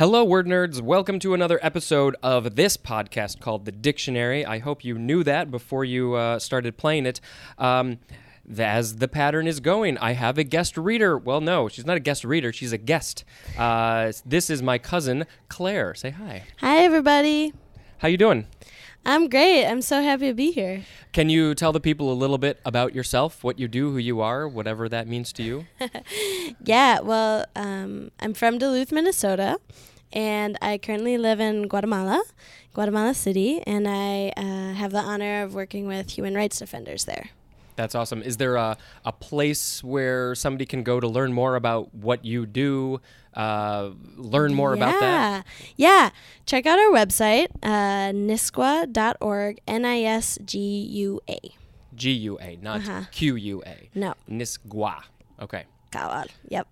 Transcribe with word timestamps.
Hello, 0.00 0.24
word 0.24 0.46
nerds. 0.46 0.80
Welcome 0.80 1.18
to 1.18 1.34
another 1.34 1.58
episode 1.60 2.16
of 2.22 2.56
this 2.56 2.78
podcast 2.78 3.38
called 3.38 3.66
The 3.66 3.70
Dictionary. 3.70 4.46
I 4.46 4.58
hope 4.58 4.82
you 4.82 4.98
knew 4.98 5.22
that 5.24 5.50
before 5.50 5.84
you 5.84 6.14
uh, 6.14 6.38
started 6.38 6.78
playing 6.78 7.04
it. 7.04 7.20
Um, 7.58 7.98
th- 8.46 8.60
as 8.60 8.96
the 8.96 9.08
pattern 9.08 9.46
is 9.46 9.60
going, 9.60 9.98
I 9.98 10.12
have 10.12 10.38
a 10.38 10.42
guest 10.42 10.78
reader. 10.78 11.18
Well, 11.18 11.42
no, 11.42 11.68
she's 11.68 11.84
not 11.84 11.98
a 11.98 12.00
guest 12.00 12.24
reader. 12.24 12.50
She's 12.50 12.72
a 12.72 12.78
guest. 12.78 13.26
Uh, 13.58 14.12
this 14.24 14.48
is 14.48 14.62
my 14.62 14.78
cousin 14.78 15.26
Claire. 15.50 15.94
Say 15.94 16.08
hi. 16.08 16.44
Hi, 16.60 16.78
everybody. 16.78 17.52
How 17.98 18.08
you 18.08 18.16
doing? 18.16 18.46
I'm 19.04 19.28
great. 19.28 19.66
I'm 19.66 19.82
so 19.82 20.00
happy 20.00 20.28
to 20.28 20.34
be 20.34 20.50
here. 20.50 20.82
Can 21.12 21.28
you 21.28 21.54
tell 21.54 21.72
the 21.72 21.80
people 21.80 22.10
a 22.10 22.14
little 22.14 22.38
bit 22.38 22.58
about 22.64 22.94
yourself, 22.94 23.44
what 23.44 23.58
you 23.58 23.68
do, 23.68 23.90
who 23.92 23.98
you 23.98 24.22
are, 24.22 24.48
whatever 24.48 24.88
that 24.88 25.06
means 25.06 25.30
to 25.34 25.42
you? 25.42 25.66
Yeah, 26.64 27.00
well, 27.00 27.46
um, 27.56 28.10
I'm 28.20 28.34
from 28.34 28.58
Duluth, 28.58 28.92
Minnesota, 28.92 29.58
and 30.12 30.58
I 30.62 30.78
currently 30.78 31.18
live 31.18 31.40
in 31.40 31.68
Guatemala, 31.68 32.22
Guatemala 32.74 33.14
City, 33.14 33.62
and 33.66 33.86
I 33.88 34.32
uh, 34.36 34.74
have 34.74 34.92
the 34.92 35.00
honor 35.00 35.42
of 35.42 35.54
working 35.54 35.86
with 35.86 36.10
human 36.10 36.34
rights 36.34 36.58
defenders 36.58 37.04
there. 37.04 37.30
That's 37.76 37.94
awesome. 37.94 38.22
Is 38.22 38.36
there 38.36 38.56
a, 38.56 38.76
a 39.06 39.12
place 39.12 39.82
where 39.82 40.34
somebody 40.34 40.66
can 40.66 40.82
go 40.82 41.00
to 41.00 41.08
learn 41.08 41.32
more 41.32 41.56
about 41.56 41.94
what 41.94 42.24
you 42.26 42.44
do, 42.44 43.00
uh, 43.34 43.90
learn 44.16 44.52
more 44.52 44.74
about 44.74 45.00
that? 45.00 45.46
Yeah. 45.76 46.02
Yeah. 46.04 46.10
Check 46.44 46.66
out 46.66 46.78
our 46.78 46.90
website, 46.90 47.46
uh, 47.62 48.12
nisgua.org, 48.12 49.60
N 49.66 49.84
I 49.86 50.02
S 50.02 50.38
G 50.44 50.58
U 50.58 51.20
A. 51.28 51.38
G 51.94 52.10
U 52.12 52.38
A, 52.40 52.56
not 52.60 52.80
Uh-huh. 52.80 53.02
Q 53.12 53.36
U 53.36 53.62
A. 53.66 53.88
No, 53.94 54.14
Nisgwa. 54.28 55.02
Okay. 55.40 55.64
Kawad. 55.90 56.28
Yep. 56.48 56.68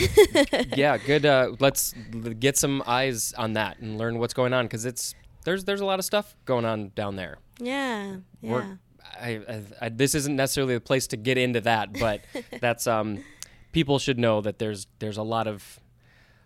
Yeah, 0.76 0.96
good. 0.98 1.26
Uh, 1.26 1.54
let's 1.58 1.94
get 2.38 2.56
some 2.56 2.82
eyes 2.86 3.32
on 3.34 3.54
that 3.54 3.78
and 3.80 3.98
learn 3.98 4.18
what's 4.18 4.34
going 4.34 4.52
on 4.52 4.66
because 4.66 4.84
it's 4.84 5.14
there's 5.44 5.64
there's 5.64 5.80
a 5.80 5.84
lot 5.84 5.98
of 5.98 6.04
stuff 6.04 6.36
going 6.44 6.64
on 6.64 6.92
down 6.94 7.16
there. 7.16 7.38
Yeah. 7.58 8.16
Yeah. 8.40 8.50
We're- 8.52 8.78
I, 9.20 9.30
I, 9.48 9.62
I, 9.82 9.88
this 9.88 10.14
isn't 10.14 10.36
necessarily 10.36 10.74
the 10.74 10.80
place 10.80 11.08
to 11.08 11.16
get 11.16 11.36
into 11.36 11.60
that, 11.62 11.92
but 11.98 12.20
that's 12.60 12.86
um, 12.86 13.24
people 13.72 13.98
should 13.98 14.18
know 14.18 14.40
that 14.40 14.58
there's 14.58 14.86
there's 15.00 15.16
a 15.16 15.22
lot 15.22 15.46
of 15.46 15.80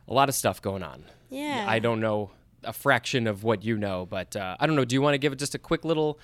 a 0.08 0.14
lot 0.14 0.28
of 0.28 0.34
stuff 0.34 0.60
going 0.62 0.82
on. 0.82 1.04
yeah. 1.30 1.66
I 1.68 1.78
don't 1.78 2.00
know 2.00 2.30
a 2.62 2.72
fraction 2.72 3.26
of 3.26 3.44
what 3.44 3.62
you 3.64 3.76
know, 3.76 4.06
but 4.06 4.34
uh, 4.34 4.56
I 4.58 4.66
don't 4.66 4.76
know. 4.76 4.84
Do 4.86 4.94
you 4.94 5.02
want 5.02 5.12
to 5.14 5.18
give 5.18 5.32
it 5.34 5.38
just 5.38 5.54
a 5.54 5.58
quick 5.58 5.84
little 5.84 6.18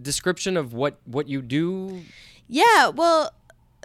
description 0.00 0.56
of 0.56 0.72
what 0.72 1.00
what 1.04 1.28
you 1.28 1.42
do? 1.42 2.02
Yeah, 2.46 2.88
well, 2.88 3.32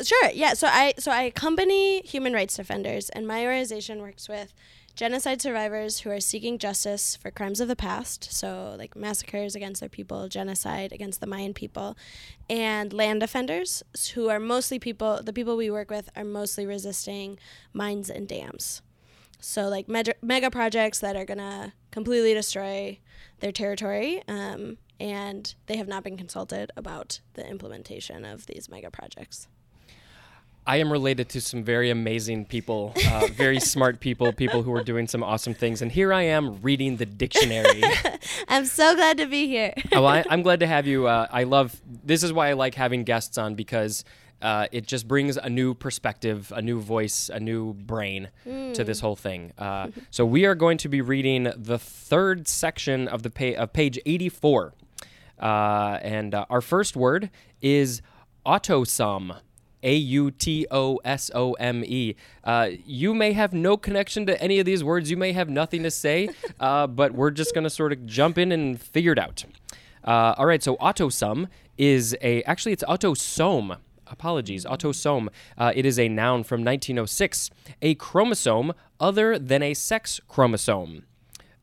sure. 0.03 0.30
Yeah, 0.33 0.53
so 0.53 0.67
I 0.67 0.94
so 0.97 1.11
I 1.11 1.23
accompany 1.23 2.02
human 2.02 2.33
rights 2.33 2.55
defenders, 2.55 3.09
and 3.09 3.28
my 3.28 3.44
organization 3.45 4.02
works 4.02 4.28
with 4.30 4.53
genocide 4.95 5.41
survivors 5.41 6.00
who 6.00 6.09
are 6.09 6.19
seeking 6.19 6.58
justice 6.58 7.16
for 7.16 7.31
crimes 7.31 7.61
of 7.61 7.67
the 7.67 7.75
past, 7.75 8.33
so 8.33 8.75
like 8.78 8.95
massacres 8.95 9.56
against 9.56 9.80
their 9.80 9.89
people, 9.89 10.28
genocide 10.28 10.91
against 10.91 11.22
the 11.22 11.28
Mayan 11.28 11.53
people, 11.53 11.95
and 12.50 12.91
land 12.91 13.22
defenders 13.22 13.81
who 14.14 14.30
are 14.30 14.39
mostly 14.39 14.80
people. 14.80 15.22
The 15.23 15.33
people 15.33 15.56
we 15.56 15.72
work 15.72 15.89
with 15.89 16.09
are 16.16 16.25
mostly 16.25 16.66
resisting 16.66 17.39
mines 17.73 18.09
and 18.09 18.28
dams. 18.28 18.81
So 19.39 19.69
like 19.69 19.88
mega, 19.88 20.16
mega 20.22 20.52
projects 20.52 21.00
that 21.00 21.16
are 21.16 21.25
gonna 21.25 21.73
completely 21.91 22.34
destroy 22.34 23.00
their 23.39 23.53
territory, 23.53 24.22
um, 24.28 24.78
and 25.00 25.56
they 25.67 25.78
have 25.78 25.88
not 25.88 26.03
been 26.03 26.17
consulted 26.17 26.72
about 26.75 27.22
the 27.36 27.47
implementation 27.47 28.25
of 28.25 28.47
these 28.47 28.67
mega 28.69 28.91
projects. 28.91 29.47
I 30.67 30.77
am 30.77 30.91
related 30.91 31.29
to 31.29 31.41
some 31.41 31.63
very 31.63 31.89
amazing 31.89 32.45
people, 32.45 32.93
uh, 33.11 33.27
very 33.33 33.59
smart 33.73 33.99
people, 33.99 34.31
people 34.33 34.61
who 34.61 34.73
are 34.75 34.83
doing 34.83 35.07
some 35.07 35.23
awesome 35.23 35.53
things, 35.53 35.81
and 35.81 35.91
here 35.91 36.13
I 36.13 36.23
am 36.23 36.61
reading 36.61 36.97
the 36.97 37.05
dictionary. 37.05 37.81
I'm 38.47 38.66
so 38.66 38.95
glad 38.95 39.17
to 39.17 39.25
be 39.25 39.47
here. 39.47 39.73
oh, 39.93 40.05
I, 40.05 40.23
I'm 40.29 40.43
glad 40.43 40.59
to 40.59 40.67
have 40.67 40.85
you. 40.85 41.07
Uh, 41.07 41.27
I 41.31 41.43
love 41.43 41.79
this 42.03 42.23
is 42.23 42.31
why 42.31 42.49
I 42.49 42.53
like 42.53 42.75
having 42.75 43.03
guests 43.03 43.38
on 43.38 43.56
because 43.56 44.03
uh, 44.41 44.67
it 44.72 44.85
just 44.85 45.07
brings 45.07 45.38
a 45.38 45.50
new 45.50 45.73
perspective, 45.73 46.53
a 46.56 46.61
new 46.61 46.79
voice, 46.79 47.29
a 47.34 47.39
new 47.39 47.73
brain 47.73 48.29
to 48.45 48.84
this 48.84 49.00
whole 49.00 49.16
thing. 49.16 49.51
Uh, 49.57 49.88
so 50.11 50.25
we 50.25 50.45
are 50.45 50.55
going 50.55 50.78
to 50.78 50.88
be 50.88 51.01
reading 51.01 51.51
the 51.57 51.78
third 51.79 52.47
section 52.47 53.07
of 53.07 53.23
the 53.23 53.29
pa- 53.29 53.59
of 53.61 53.73
page 53.73 54.00
84, 54.05 54.73
uh, 55.39 56.00
and 56.01 56.34
uh, 56.35 56.45
our 56.50 56.61
first 56.61 56.95
word 56.95 57.29
is 57.61 58.01
autosome. 58.45 59.38
A 59.84 59.95
U 59.95 60.31
T 60.31 60.66
O 60.72 61.00
S 61.03 61.31
O 61.34 61.53
M 61.53 61.84
E. 61.85 62.16
Uh, 62.44 62.69
you 62.85 63.13
may 63.13 63.34
have 63.34 63.53
no 63.53 63.78
connection 63.78 64.25
to 64.25 64.41
any 64.41 64.59
of 64.59 64.66
these 64.66 64.84
words. 64.84 65.09
You 65.09 65.17
may 65.17 65.31
have 65.34 65.50
nothing 65.50 65.84
to 65.84 65.91
say, 65.91 66.29
uh, 66.59 66.88
but 66.88 67.13
we're 67.13 67.31
just 67.31 67.53
going 67.53 67.63
to 67.63 67.69
sort 67.69 67.91
of 67.94 68.06
jump 68.06 68.38
in 68.38 68.51
and 68.51 68.79
figure 68.81 69.13
it 69.13 69.19
out. 69.19 69.45
Uh, 70.03 70.34
all 70.38 70.45
right, 70.45 70.63
so 70.63 70.75
autosome 70.78 71.47
is 71.78 72.16
a, 72.22 72.44
actually, 72.44 72.72
it's 72.73 72.84
autosome. 72.84 73.78
Apologies, 74.07 74.66
autosome. 74.66 75.28
Uh, 75.57 75.72
it 75.75 75.85
is 75.85 76.00
a 76.00 76.09
noun 76.09 76.44
from 76.44 76.63
1906, 76.63 77.51
a 77.81 77.94
chromosome 77.96 78.73
other 79.00 79.38
than 79.38 79.61
a 79.61 79.73
sex 79.75 80.19
chromosome. 80.28 81.03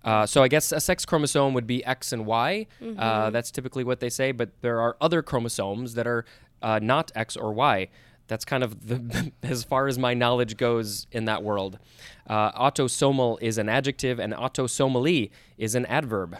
Uh, 0.04 0.25
so 0.25 0.41
I 0.44 0.47
guess 0.47 0.71
a 0.71 0.78
sex 0.78 1.04
chromosome 1.04 1.53
would 1.54 1.66
be 1.66 1.84
X 1.84 2.12
and 2.12 2.25
Y. 2.25 2.69
Uh, 2.97 3.31
that's 3.31 3.50
typically 3.50 3.83
what 3.83 3.98
they 3.98 4.09
say, 4.09 4.31
but 4.31 4.50
there 4.60 4.81
are 4.81 4.97
other 5.00 5.21
chromosomes 5.21 5.94
that 5.94 6.06
are 6.06 6.25
uh, 6.62 6.78
not 6.83 7.12
X 7.15 7.37
or 7.37 7.53
Y. 7.53 7.89
That's 8.28 8.44
kind 8.44 8.65
of 8.65 8.87
the, 8.89 9.33
as 9.43 9.65
far 9.65 9.87
as 9.87 9.99
my 9.99 10.15
knowledge 10.15 10.56
goes 10.56 11.06
in 11.12 11.27
that 11.27 11.43
world. 11.43 11.78
Uh, 12.27 12.53
autosomal 12.53 13.39
is 13.41 13.59
an 13.59 13.69
adjective, 13.69 14.19
and 14.19 14.33
autosomally 14.33 15.31
is 15.56 15.75
an 15.75 15.87
adverb. 15.87 16.37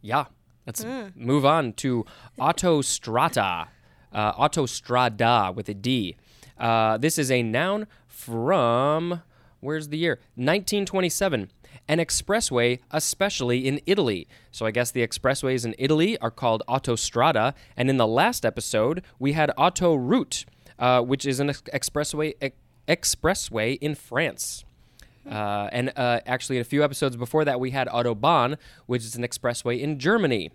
Yeah, 0.00 0.26
let's 0.66 0.84
move 1.14 1.44
on 1.44 1.72
to 1.74 2.04
autostrata. 2.38 3.68
Uh, 4.12 4.32
autostrada 4.32 5.54
with 5.54 5.68
a 5.68 5.74
D. 5.74 6.16
Uh, 6.56 6.96
this 6.96 7.18
is 7.18 7.30
a 7.30 7.42
noun 7.42 7.86
from, 8.06 9.20
where's 9.60 9.88
the 9.88 9.98
year? 9.98 10.20
1927. 10.36 11.50
An 11.88 11.98
expressway, 11.98 12.80
especially 12.90 13.66
in 13.66 13.80
Italy. 13.86 14.26
So 14.50 14.66
I 14.66 14.70
guess 14.72 14.90
the 14.90 15.06
expressways 15.06 15.64
in 15.64 15.74
Italy 15.78 16.18
are 16.18 16.30
called 16.30 16.62
autostrada. 16.68 17.54
And 17.76 17.88
in 17.88 17.96
the 17.96 18.06
last 18.06 18.44
episode, 18.44 19.02
we 19.18 19.32
had 19.32 19.52
autoroute, 19.56 20.44
uh, 20.78 21.02
which 21.02 21.24
is 21.24 21.38
an 21.40 21.50
ex- 21.50 21.62
expressway 21.72 22.34
ex- 22.40 22.56
expressway 22.88 23.78
in 23.80 23.94
France. 23.94 24.64
Uh, 25.30 25.68
and 25.72 25.92
uh, 25.96 26.20
actually, 26.26 26.56
in 26.56 26.60
a 26.60 26.64
few 26.64 26.84
episodes 26.84 27.16
before 27.16 27.44
that, 27.44 27.58
we 27.58 27.72
had 27.72 27.88
Autobahn, 27.88 28.56
which 28.86 29.02
is 29.02 29.16
an 29.16 29.22
expressway 29.22 29.80
in 29.80 29.98
Germany. 29.98 30.50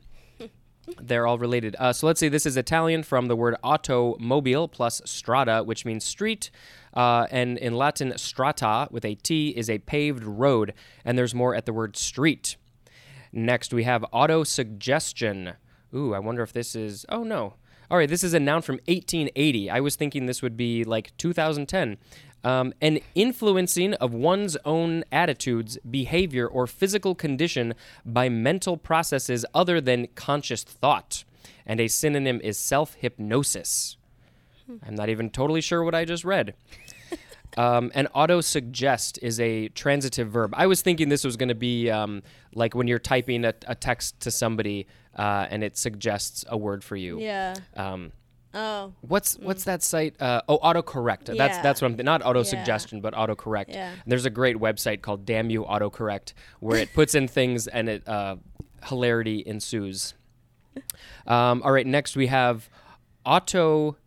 They're 0.99 1.27
all 1.27 1.37
related. 1.37 1.75
Uh, 1.77 1.93
so 1.93 2.07
let's 2.07 2.19
see, 2.19 2.27
this 2.27 2.45
is 2.45 2.57
Italian 2.57 3.03
from 3.03 3.27
the 3.27 3.35
word 3.35 3.55
automobile 3.63 4.67
plus 4.67 5.01
strada, 5.05 5.63
which 5.63 5.85
means 5.85 6.03
street. 6.03 6.49
Uh, 6.93 7.27
and 7.31 7.57
in 7.57 7.75
Latin, 7.75 8.17
strata 8.17 8.87
with 8.91 9.05
a 9.05 9.15
T 9.15 9.49
is 9.49 9.69
a 9.69 9.79
paved 9.79 10.23
road. 10.23 10.73
And 11.05 11.17
there's 11.17 11.35
more 11.35 11.55
at 11.55 11.65
the 11.65 11.73
word 11.73 11.95
street. 11.95 12.57
Next, 13.31 13.73
we 13.73 13.83
have 13.83 14.03
auto 14.11 14.43
suggestion. 14.43 15.53
Ooh, 15.93 16.13
I 16.13 16.19
wonder 16.19 16.41
if 16.41 16.51
this 16.51 16.75
is. 16.75 17.05
Oh, 17.09 17.23
no. 17.23 17.55
All 17.89 17.97
right, 17.97 18.09
this 18.09 18.23
is 18.23 18.33
a 18.33 18.39
noun 18.39 18.61
from 18.61 18.75
1880. 18.87 19.69
I 19.69 19.81
was 19.81 19.97
thinking 19.97 20.25
this 20.25 20.41
would 20.41 20.55
be 20.55 20.85
like 20.85 21.15
2010. 21.17 21.97
Um, 22.43 22.73
an 22.81 22.99
influencing 23.13 23.93
of 23.95 24.13
one's 24.13 24.57
own 24.65 25.03
attitudes, 25.11 25.77
behavior, 25.89 26.47
or 26.47 26.65
physical 26.65 27.13
condition 27.13 27.75
by 28.05 28.29
mental 28.29 28.77
processes 28.77 29.45
other 29.53 29.79
than 29.79 30.07
conscious 30.15 30.63
thought. 30.63 31.23
And 31.65 31.79
a 31.79 31.87
synonym 31.87 32.41
is 32.43 32.57
self 32.57 32.95
hypnosis. 32.95 33.97
I'm 34.85 34.95
not 34.95 35.09
even 35.09 35.29
totally 35.29 35.61
sure 35.61 35.83
what 35.83 35.93
I 35.93 36.05
just 36.05 36.23
read. 36.23 36.55
Um, 37.57 37.91
and 37.93 38.07
auto 38.13 38.41
suggest 38.41 39.19
is 39.21 39.39
a 39.39 39.67
transitive 39.69 40.29
verb. 40.29 40.53
I 40.55 40.67
was 40.67 40.81
thinking 40.81 41.09
this 41.09 41.25
was 41.25 41.35
going 41.35 41.49
to 41.49 41.55
be 41.55 41.89
um, 41.89 42.23
like 42.53 42.75
when 42.75 42.87
you're 42.87 42.99
typing 42.99 43.43
a, 43.43 43.53
a 43.67 43.75
text 43.75 44.19
to 44.21 44.31
somebody 44.31 44.87
uh, 45.17 45.47
and 45.49 45.63
it 45.63 45.77
suggests 45.77 46.45
a 46.47 46.57
word 46.57 46.83
for 46.83 46.95
you. 46.95 47.19
Yeah. 47.19 47.55
Um, 47.75 48.13
Oh. 48.53 48.93
what's 49.01 49.37
what's 49.39 49.63
that 49.63 49.81
site? 49.81 50.21
Uh, 50.21 50.41
oh, 50.49 50.59
autocorrect. 50.59 51.25
That's 51.25 51.55
Yeah. 51.57 51.61
that's 51.61 51.81
what 51.81 51.91
I'm 51.91 52.05
not 52.05 52.25
auto 52.25 52.43
suggestion, 52.43 52.99
but 53.01 53.13
autocorrect. 53.13 53.69
Yeah. 53.69 53.91
And 53.91 54.11
there's 54.11 54.25
a 54.25 54.29
great 54.29 54.57
website 54.57 55.01
called 55.01 55.25
Damn 55.25 55.49
You 55.49 55.63
Autocorrect 55.63 56.33
where 56.59 56.77
it 56.79 56.93
puts 56.93 57.15
in 57.15 57.27
things 57.27 57.67
and 57.67 57.87
it 57.87 58.07
uh, 58.07 58.35
hilarity 58.85 59.43
ensues. 59.45 60.13
Um, 61.27 61.61
all 61.63 61.71
right, 61.71 61.87
next 61.87 62.15
we 62.15 62.27
have 62.27 62.69
auto 63.25 63.97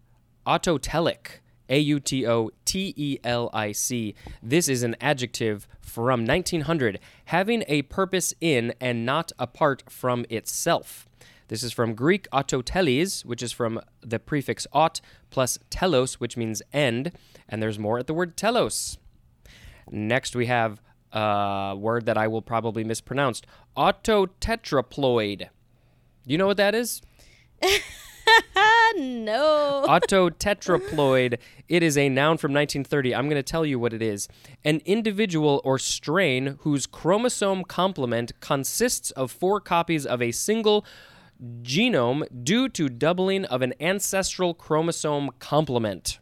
autotelic. 0.46 1.40
A 1.70 1.78
U 1.78 1.98
T 1.98 2.26
O 2.26 2.50
T 2.66 2.92
E 2.94 3.18
L 3.24 3.48
I 3.54 3.72
C. 3.72 4.14
This 4.42 4.68
is 4.68 4.82
an 4.82 4.96
adjective 5.00 5.66
from 5.80 6.26
1900, 6.26 7.00
having 7.26 7.64
a 7.68 7.80
purpose 7.82 8.34
in 8.40 8.74
and 8.82 9.06
not 9.06 9.32
apart 9.38 9.82
from 9.88 10.26
itself. 10.28 11.08
This 11.48 11.62
is 11.62 11.72
from 11.72 11.94
Greek 11.94 12.28
autoteles, 12.32 13.24
which 13.24 13.42
is 13.42 13.52
from 13.52 13.80
the 14.00 14.18
prefix 14.18 14.66
aut 14.72 15.00
plus 15.30 15.58
telos, 15.70 16.14
which 16.14 16.36
means 16.36 16.62
end, 16.72 17.12
and 17.48 17.62
there's 17.62 17.78
more 17.78 17.98
at 17.98 18.06
the 18.06 18.14
word 18.14 18.36
telos. 18.36 18.98
Next, 19.90 20.34
we 20.34 20.46
have 20.46 20.80
a 21.12 21.74
word 21.78 22.06
that 22.06 22.16
I 22.16 22.28
will 22.28 22.42
probably 22.42 22.84
mispronounce. 22.84 23.42
Autotetraploid. 23.76 25.38
Do 25.38 26.32
you 26.32 26.38
know 26.38 26.46
what 26.46 26.56
that 26.56 26.74
is? 26.74 27.02
no. 28.96 29.84
Autotetraploid. 29.86 31.38
It 31.68 31.82
is 31.82 31.98
a 31.98 32.08
noun 32.08 32.38
from 32.38 32.52
1930. 32.52 33.14
I'm 33.14 33.28
going 33.28 33.36
to 33.36 33.42
tell 33.42 33.66
you 33.66 33.78
what 33.78 33.92
it 33.92 34.02
is. 34.02 34.28
An 34.64 34.80
individual 34.84 35.60
or 35.64 35.78
strain 35.78 36.58
whose 36.60 36.86
chromosome 36.86 37.64
complement 37.64 38.32
consists 38.40 39.10
of 39.12 39.30
four 39.30 39.60
copies 39.60 40.06
of 40.06 40.22
a 40.22 40.32
single 40.32 40.84
genome 41.62 42.26
due 42.44 42.68
to 42.70 42.88
doubling 42.88 43.44
of 43.46 43.62
an 43.62 43.74
ancestral 43.80 44.54
chromosome 44.54 45.30
complement. 45.38 46.18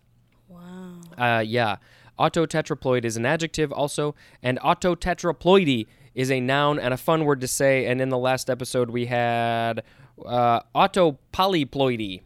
Wow. 0.49 1.01
Uh, 1.17 1.41
yeah. 1.41 1.77
Autotetraploid 2.19 3.05
is 3.05 3.17
an 3.17 3.27
adjective 3.27 3.73
also, 3.73 4.15
and 4.43 4.59
autotetraploidy 4.61 5.87
is 6.15 6.31
a 6.31 6.41
noun 6.41 6.79
and 6.79 6.93
a 6.93 6.97
fun 6.97 7.25
word 7.25 7.41
to 7.41 7.49
say. 7.49 7.87
And 7.87 8.01
in 8.01 8.11
the 8.11 8.19
last 8.19 8.51
episode, 8.51 8.91
we 8.91 9.07
had 9.07 9.83
uh, 10.25 10.61
autopolyploidy. 10.75 12.23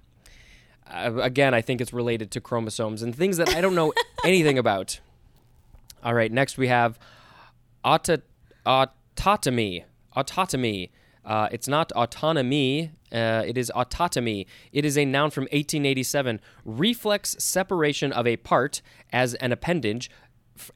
Uh, 0.88 1.12
again, 1.20 1.54
I 1.54 1.60
think 1.62 1.80
it's 1.80 1.92
related 1.92 2.30
to 2.32 2.40
chromosomes 2.40 3.02
and 3.02 3.14
things 3.14 3.36
that 3.36 3.54
I 3.54 3.60
don't 3.60 3.74
know 3.74 3.92
anything 4.24 4.58
about. 4.58 5.00
All 6.02 6.14
right, 6.14 6.30
next 6.30 6.58
we 6.58 6.68
have 6.68 6.98
auto- 7.84 8.22
autotomy. 8.64 9.84
Autotomy. 10.16 10.90
Uh, 11.26 11.48
it's 11.50 11.66
not 11.66 11.90
autonomy. 11.92 12.92
Uh, 13.12 13.42
it 13.44 13.58
is 13.58 13.70
autotomy. 13.74 14.46
It 14.72 14.84
is 14.84 14.96
a 14.96 15.04
noun 15.04 15.30
from 15.30 15.42
1887. 15.44 16.40
Reflex 16.64 17.36
separation 17.38 18.12
of 18.12 18.26
a 18.26 18.36
part 18.36 18.80
as 19.12 19.34
an 19.34 19.50
appendage, 19.52 20.08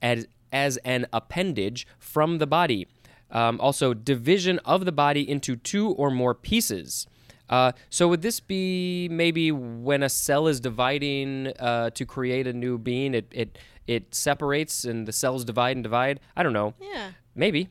as, 0.02 0.26
as 0.52 0.76
an 0.79 1.06
appendage 1.12 1.87
from 1.99 2.38
the 2.38 2.47
body. 2.47 2.88
Um, 3.31 3.61
also, 3.61 3.94
division 3.94 4.58
of 4.64 4.85
the 4.85 4.93
body 4.93 5.29
into 5.29 5.55
two 5.55 5.91
or 5.91 6.11
more 6.11 6.35
pieces. 6.35 7.06
Uh, 7.49 7.73
so 7.88 8.08
would 8.08 8.23
this 8.23 8.41
be 8.41 9.08
maybe 9.11 9.52
when 9.52 10.02
a 10.02 10.08
cell 10.08 10.47
is 10.47 10.61
dividing 10.61 11.52
uh, 11.58 11.91
to 11.91 12.05
create 12.06 12.47
a 12.47 12.52
new 12.52 12.79
being, 12.79 13.14
it, 13.14 13.26
it 13.32 13.58
it 13.87 14.14
separates 14.14 14.85
and 14.85 15.06
the 15.06 15.12
cells 15.12 15.44
divide 15.44 15.76
and 15.76 15.82
divide? 15.82 16.20
I 16.37 16.44
don't 16.44 16.52
know. 16.52 16.75
Yeah. 16.81 17.11
Maybe. 17.35 17.69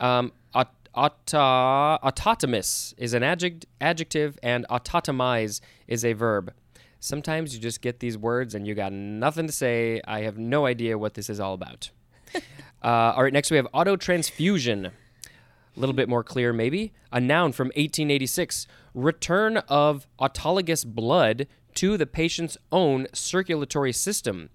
Um, 0.00 0.32
aut- 0.52 0.83
auto- 0.94 1.38
autotomous 1.38 2.94
is 2.96 3.14
an 3.14 3.22
adject- 3.22 3.66
adjective, 3.80 4.38
and 4.42 4.66
autotomize 4.68 5.60
is 5.86 6.04
a 6.04 6.12
verb. 6.12 6.52
Sometimes 7.00 7.54
you 7.54 7.60
just 7.60 7.82
get 7.82 8.00
these 8.00 8.16
words 8.16 8.54
and 8.54 8.66
you 8.66 8.74
got 8.74 8.92
nothing 8.92 9.46
to 9.46 9.52
say. 9.52 10.00
I 10.06 10.20
have 10.20 10.38
no 10.38 10.64
idea 10.64 10.96
what 10.96 11.14
this 11.14 11.28
is 11.28 11.38
all 11.38 11.52
about. 11.52 11.90
uh, 12.34 12.40
all 12.82 13.22
right, 13.22 13.32
next 13.32 13.50
we 13.50 13.58
have 13.58 13.68
autotransfusion. 13.74 14.86
A 14.86 15.80
little 15.80 15.94
bit 15.94 16.08
more 16.08 16.24
clear, 16.24 16.52
maybe. 16.52 16.92
A 17.12 17.20
noun 17.20 17.52
from 17.52 17.68
1886 17.68 18.66
return 18.94 19.58
of 19.68 20.06
autologous 20.20 20.86
blood 20.86 21.46
to 21.74 21.96
the 21.98 22.06
patient's 22.06 22.56
own 22.70 23.06
circulatory 23.12 23.92
system. 23.92 24.48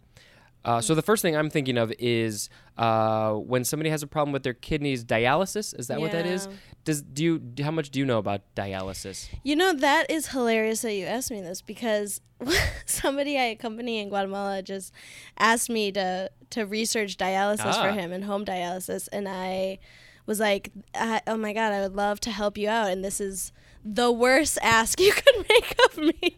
Uh, 0.70 0.80
so 0.80 0.94
the 0.94 1.02
first 1.02 1.24
thing 1.24 1.36
I'm 1.36 1.50
thinking 1.50 1.80
of 1.80 1.92
is 1.98 2.48
uh, 2.78 3.34
when 3.34 3.64
somebody 3.64 3.90
has 3.90 4.04
a 4.04 4.08
problem 4.08 4.32
with 4.32 4.44
their 4.44 4.54
kidneys, 4.54 5.04
dialysis. 5.04 5.74
Is 5.80 5.88
that 5.88 6.00
what 6.00 6.12
that 6.12 6.28
is? 6.28 6.46
Yeah. 6.46 6.56
Does 6.84 7.02
do 7.02 7.24
you 7.24 7.42
how 7.64 7.72
much 7.72 7.90
do 7.90 7.98
you 7.98 8.06
know 8.06 8.20
about 8.20 8.42
dialysis? 8.56 9.30
You 9.42 9.56
know, 9.56 9.74
that 9.74 10.12
is 10.12 10.28
hilarious 10.28 10.82
that 10.84 10.94
you 10.94 11.08
asked 11.08 11.32
me 11.32 11.42
this 11.42 11.64
because 11.64 12.22
somebody 12.86 13.40
I 13.40 13.46
accompany 13.46 13.98
in 13.98 14.10
Guatemala 14.10 14.62
just 14.62 14.94
asked 15.40 15.72
me 15.72 15.92
to, 15.94 16.30
to 16.52 16.68
research 16.68 17.18
dialysis 17.18 17.74
Ah. 17.74 17.82
for 17.82 17.92
him 17.92 18.12
and 18.12 18.26
home 18.26 18.46
dialysis. 18.46 19.10
And 19.12 19.28
I 19.28 19.80
was 20.28 20.40
like, 20.40 20.70
I, 20.94 21.24
oh 21.26 21.38
my 21.38 21.52
God, 21.52 21.74
I 21.74 21.82
would 21.82 21.96
love 21.96 22.20
to 22.22 22.30
help 22.30 22.60
you 22.60 22.70
out. 22.70 22.92
And 22.92 23.04
this 23.04 23.20
is 23.20 23.52
the 23.84 24.12
worst 24.12 24.60
ask 24.62 25.00
you 25.00 25.14
could 25.14 25.46
make 25.50 25.76
of 25.86 25.98
me. 25.98 26.38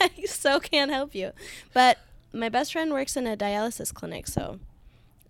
I 0.00 0.10
so 0.26 0.60
can't 0.60 0.90
help 0.90 1.14
you. 1.14 1.32
But 1.74 1.98
my 2.36 2.48
best 2.48 2.72
friend 2.72 2.92
works 2.92 3.16
in 3.16 3.26
a 3.26 3.36
dialysis 3.36 3.92
clinic, 3.92 4.26
so 4.26 4.58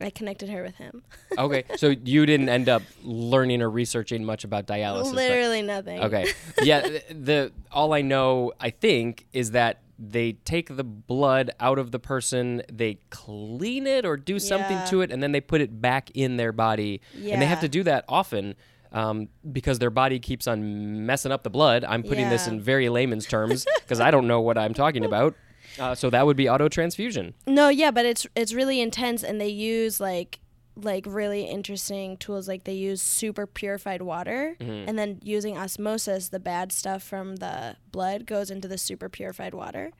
I 0.00 0.10
connected 0.10 0.48
her 0.50 0.62
with 0.62 0.76
him. 0.76 1.02
Okay, 1.38 1.64
so 1.76 1.88
you 2.04 2.24
didn't 2.24 2.48
end 2.48 2.68
up 2.68 2.82
learning 3.02 3.60
or 3.60 3.68
researching 3.70 4.24
much 4.24 4.42
about 4.44 4.66
dialysis. 4.66 5.04
but- 5.04 5.14
Literally 5.14 5.62
nothing. 5.62 6.00
Okay. 6.02 6.32
Yeah, 6.62 6.80
the, 6.80 7.02
the 7.14 7.52
all 7.70 7.92
I 7.92 8.00
know, 8.02 8.52
I 8.58 8.70
think, 8.70 9.26
is 9.32 9.50
that 9.52 9.82
they 9.98 10.32
take 10.32 10.74
the 10.76 10.84
blood 10.84 11.50
out 11.60 11.78
of 11.78 11.90
the 11.90 11.98
person, 11.98 12.62
they 12.72 12.98
clean 13.10 13.86
it 13.86 14.04
or 14.04 14.16
do 14.16 14.38
something 14.38 14.76
Yeah. 14.76 14.84
to 14.86 15.00
it, 15.02 15.10
and 15.12 15.22
then 15.22 15.32
they 15.32 15.40
put 15.40 15.60
it 15.60 15.80
back 15.80 16.10
in 16.14 16.36
their 16.36 16.52
body. 16.52 17.00
Yeah. 17.14 17.32
And 17.34 17.42
they 17.42 17.46
have 17.46 17.60
to 17.60 17.68
do 17.68 17.82
that 17.84 18.04
often 18.08 18.54
um, 18.92 19.28
because 19.52 19.78
their 19.78 19.90
body 19.90 20.18
keeps 20.18 20.46
on 20.46 21.04
messing 21.06 21.32
up 21.32 21.42
the 21.44 21.50
blood. 21.50 21.84
I'm 21.84 22.02
putting 22.02 22.28
this 22.30 22.46
in 22.46 22.60
very 22.60 22.88
layman's 22.88 23.26
terms 23.26 23.66
because 23.80 24.00
I 24.00 24.10
don't 24.10 24.26
know 24.26 24.40
what 24.40 24.56
I'm 24.58 24.74
talking 24.74 25.04
about. 25.04 25.34
Uh, 25.78 25.94
so 25.94 26.08
that 26.10 26.24
would 26.26 26.36
be 26.36 26.48
auto 26.48 26.68
transfusion. 26.68 27.34
No, 27.46 27.68
yeah, 27.68 27.90
but 27.90 28.06
it's 28.06 28.26
it's 28.34 28.52
really 28.54 28.80
intense, 28.80 29.22
and 29.22 29.40
they 29.40 29.48
use 29.48 30.00
like 30.00 30.38
like 30.76 31.04
really 31.08 31.44
interesting 31.44 32.16
tools. 32.18 32.48
Like 32.48 32.64
they 32.64 32.74
use 32.74 33.00
super 33.02 33.46
purified 33.46 34.02
water, 34.02 34.56
Mm-hmm. 34.60 34.88
and 34.88 34.98
then 34.98 35.20
using 35.22 35.56
osmosis, 35.56 36.28
the 36.28 36.40
bad 36.40 36.72
stuff 36.72 37.02
from 37.02 37.36
the 37.36 37.76
blood 37.92 38.26
goes 38.26 38.50
into 38.50 38.68
the 38.68 38.78
super 38.78 39.08
purified 39.08 39.54
water. 39.54 39.92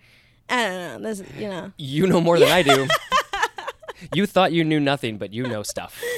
I 0.48 0.62
don't 0.64 1.02
know. 1.02 1.08
This, 1.08 1.22
you 1.38 1.48
know. 1.48 1.72
You 1.78 2.06
know 2.06 2.20
more 2.20 2.38
than 2.38 2.48
I 2.48 2.62
do. 2.62 2.86
you 4.14 4.26
thought 4.26 4.52
you 4.52 4.62
knew 4.64 4.78
nothing, 4.80 5.18
but 5.18 5.32
you 5.32 5.44
know 5.46 5.62
stuff. 5.62 6.00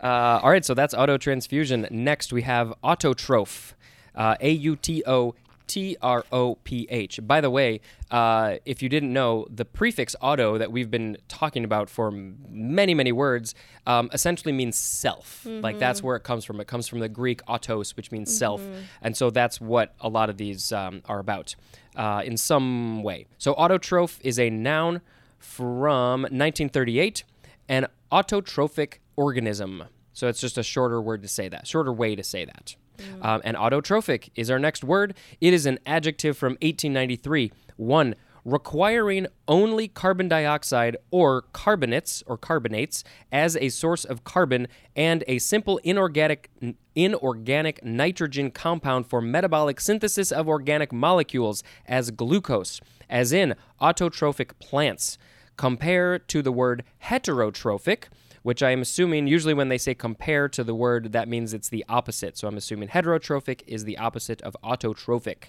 Uh, 0.00 0.38
all 0.42 0.50
right, 0.50 0.64
so 0.64 0.74
that's 0.74 0.94
auto 0.94 1.16
transfusion. 1.16 1.86
Next, 1.90 2.32
we 2.32 2.42
have 2.42 2.72
autotroph. 2.84 3.72
Uh, 4.14 4.36
A 4.40 4.50
U 4.50 4.76
T 4.76 5.02
O 5.06 5.34
T 5.68 5.96
R 6.02 6.24
O 6.32 6.56
P 6.64 6.86
H. 6.90 7.20
By 7.22 7.40
the 7.40 7.50
way, 7.50 7.80
uh, 8.10 8.56
if 8.64 8.82
you 8.82 8.88
didn't 8.88 9.12
know, 9.12 9.46
the 9.50 9.64
prefix 9.64 10.16
auto 10.20 10.58
that 10.58 10.72
we've 10.72 10.90
been 10.90 11.16
talking 11.28 11.62
about 11.64 11.88
for 11.88 12.10
many, 12.10 12.94
many 12.94 13.12
words 13.12 13.54
um, 13.86 14.10
essentially 14.12 14.52
means 14.52 14.76
self. 14.76 15.46
Like 15.62 15.78
that's 15.78 16.02
where 16.02 16.16
it 16.16 16.24
comes 16.24 16.44
from. 16.44 16.60
It 16.60 16.66
comes 16.66 16.88
from 16.88 16.98
the 16.98 17.08
Greek 17.08 17.40
autos, 17.46 17.96
which 17.96 18.10
means 18.10 18.36
self. 18.36 18.60
And 19.02 19.16
so 19.16 19.30
that's 19.30 19.60
what 19.60 19.94
a 20.00 20.08
lot 20.08 20.30
of 20.30 20.36
these 20.38 20.72
um, 20.72 21.02
are 21.04 21.20
about 21.20 21.54
uh, 21.94 22.22
in 22.24 22.36
some 22.36 23.02
way. 23.02 23.26
So 23.38 23.54
autotroph 23.54 24.18
is 24.22 24.38
a 24.38 24.50
noun 24.50 25.02
from 25.38 26.22
1938, 26.22 27.24
an 27.68 27.86
autotrophic 28.10 28.94
organism. 29.16 29.84
So 30.12 30.26
it's 30.28 30.40
just 30.40 30.58
a 30.58 30.62
shorter 30.62 31.00
word 31.00 31.22
to 31.22 31.28
say 31.28 31.48
that, 31.48 31.66
shorter 31.66 31.92
way 31.92 32.16
to 32.16 32.24
say 32.24 32.44
that. 32.44 32.74
Um, 33.22 33.40
and 33.44 33.56
autotrophic 33.56 34.30
is 34.34 34.50
our 34.50 34.58
next 34.58 34.84
word. 34.84 35.14
It 35.40 35.52
is 35.52 35.66
an 35.66 35.78
adjective 35.86 36.36
from 36.36 36.52
1893. 36.54 37.52
One, 37.76 38.14
requiring 38.44 39.26
only 39.46 39.88
carbon 39.88 40.28
dioxide 40.28 40.96
or 41.10 41.42
carbonates 41.52 42.22
or 42.26 42.38
carbonates 42.38 43.04
as 43.30 43.56
a 43.56 43.68
source 43.68 44.04
of 44.04 44.24
carbon 44.24 44.66
and 44.96 45.22
a 45.28 45.38
simple 45.38 45.78
inorganic 45.84 46.50
inorganic 46.94 47.84
nitrogen 47.84 48.50
compound 48.50 49.06
for 49.06 49.20
metabolic 49.20 49.80
synthesis 49.80 50.32
of 50.32 50.48
organic 50.48 50.92
molecules 50.92 51.62
as 51.86 52.10
glucose, 52.10 52.80
as 53.08 53.32
in 53.32 53.54
autotrophic 53.80 54.58
plants. 54.58 55.18
Compare 55.56 56.18
to 56.18 56.40
the 56.40 56.52
word 56.52 56.84
heterotrophic, 57.04 58.04
which 58.42 58.62
I 58.62 58.70
am 58.70 58.80
assuming 58.80 59.26
usually 59.26 59.54
when 59.54 59.68
they 59.68 59.78
say 59.78 59.94
compare 59.94 60.48
to 60.48 60.64
the 60.64 60.74
word, 60.74 61.12
that 61.12 61.28
means 61.28 61.54
it's 61.54 61.68
the 61.68 61.84
opposite. 61.88 62.36
So 62.36 62.48
I'm 62.48 62.56
assuming 62.56 62.88
heterotrophic 62.88 63.62
is 63.66 63.84
the 63.84 63.98
opposite 63.98 64.40
of 64.42 64.56
autotrophic. 64.62 65.44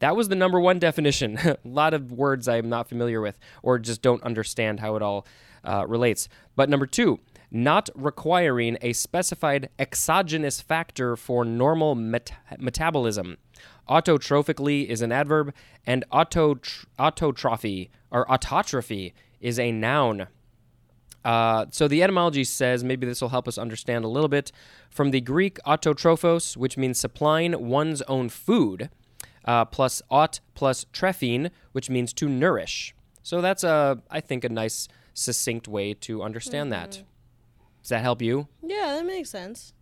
That 0.00 0.16
was 0.16 0.28
the 0.28 0.34
number 0.34 0.60
one 0.60 0.78
definition. 0.78 1.38
a 1.44 1.56
lot 1.64 1.94
of 1.94 2.12
words 2.12 2.48
I'm 2.48 2.68
not 2.68 2.88
familiar 2.88 3.20
with 3.20 3.38
or 3.62 3.78
just 3.78 4.02
don't 4.02 4.22
understand 4.22 4.80
how 4.80 4.96
it 4.96 5.02
all 5.02 5.26
uh, 5.64 5.86
relates. 5.86 6.28
But 6.54 6.68
number 6.68 6.86
two, 6.86 7.20
not 7.50 7.88
requiring 7.94 8.76
a 8.82 8.92
specified 8.92 9.68
exogenous 9.78 10.60
factor 10.60 11.16
for 11.16 11.44
normal 11.44 11.94
met- 11.94 12.32
metabolism. 12.58 13.38
Autotrophically 13.88 14.86
is 14.86 15.00
an 15.00 15.12
adverb, 15.12 15.54
and 15.86 16.04
autotr- 16.12 16.86
autotrophy 16.98 17.88
or 18.10 18.26
autotrophy 18.26 19.12
is 19.40 19.58
a 19.58 19.70
noun. 19.70 20.26
Uh, 21.26 21.66
so 21.70 21.88
the 21.88 22.04
etymology 22.04 22.44
says 22.44 22.84
maybe 22.84 23.04
this 23.04 23.20
will 23.20 23.30
help 23.30 23.48
us 23.48 23.58
understand 23.58 24.04
a 24.04 24.08
little 24.08 24.28
bit 24.28 24.52
from 24.88 25.10
the 25.10 25.20
Greek 25.20 25.58
autotrophos, 25.66 26.56
which 26.56 26.78
means 26.78 27.00
supplying 27.00 27.66
one's 27.68 28.00
own 28.02 28.28
food, 28.28 28.90
uh, 29.44 29.64
plus 29.64 30.00
aut 30.08 30.38
plus 30.54 30.86
trephein, 30.92 31.50
which 31.72 31.90
means 31.90 32.12
to 32.12 32.28
nourish. 32.28 32.94
So 33.24 33.40
that's 33.40 33.64
a, 33.64 34.00
I 34.08 34.20
think, 34.20 34.44
a 34.44 34.48
nice 34.48 34.86
succinct 35.14 35.66
way 35.66 35.94
to 35.94 36.22
understand 36.22 36.72
that. 36.72 37.02
Does 37.82 37.88
that 37.88 38.02
help 38.02 38.22
you? 38.22 38.46
Yeah, 38.62 38.94
that 38.94 39.04
makes 39.04 39.28
sense. 39.30 39.72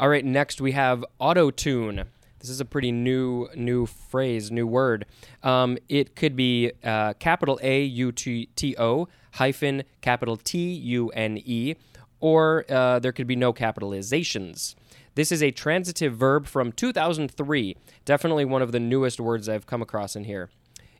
All 0.00 0.08
right, 0.08 0.24
next 0.24 0.60
we 0.60 0.72
have 0.72 1.04
auto 1.20 1.52
tune. 1.52 2.06
This 2.46 2.52
is 2.52 2.60
a 2.60 2.64
pretty 2.64 2.92
new 2.92 3.48
new 3.56 3.86
phrase, 3.86 4.52
new 4.52 4.68
word. 4.68 5.04
Um, 5.42 5.78
it 5.88 6.14
could 6.14 6.36
be 6.36 6.70
uh, 6.84 7.14
capital 7.14 7.58
A 7.60 7.82
U 7.82 8.12
T 8.12 8.48
T 8.54 8.76
O 8.78 9.08
hyphen 9.32 9.82
capital 10.00 10.36
T 10.36 10.72
U 10.72 11.08
N 11.08 11.42
E, 11.44 11.74
or 12.20 12.64
uh, 12.68 13.00
there 13.00 13.10
could 13.10 13.26
be 13.26 13.34
no 13.34 13.52
capitalizations. 13.52 14.76
This 15.16 15.32
is 15.32 15.42
a 15.42 15.50
transitive 15.50 16.14
verb 16.14 16.46
from 16.46 16.70
2003. 16.70 17.76
Definitely 18.04 18.44
one 18.44 18.62
of 18.62 18.70
the 18.70 18.78
newest 18.78 19.18
words 19.18 19.48
I've 19.48 19.66
come 19.66 19.82
across 19.82 20.14
in 20.14 20.22
here. 20.22 20.48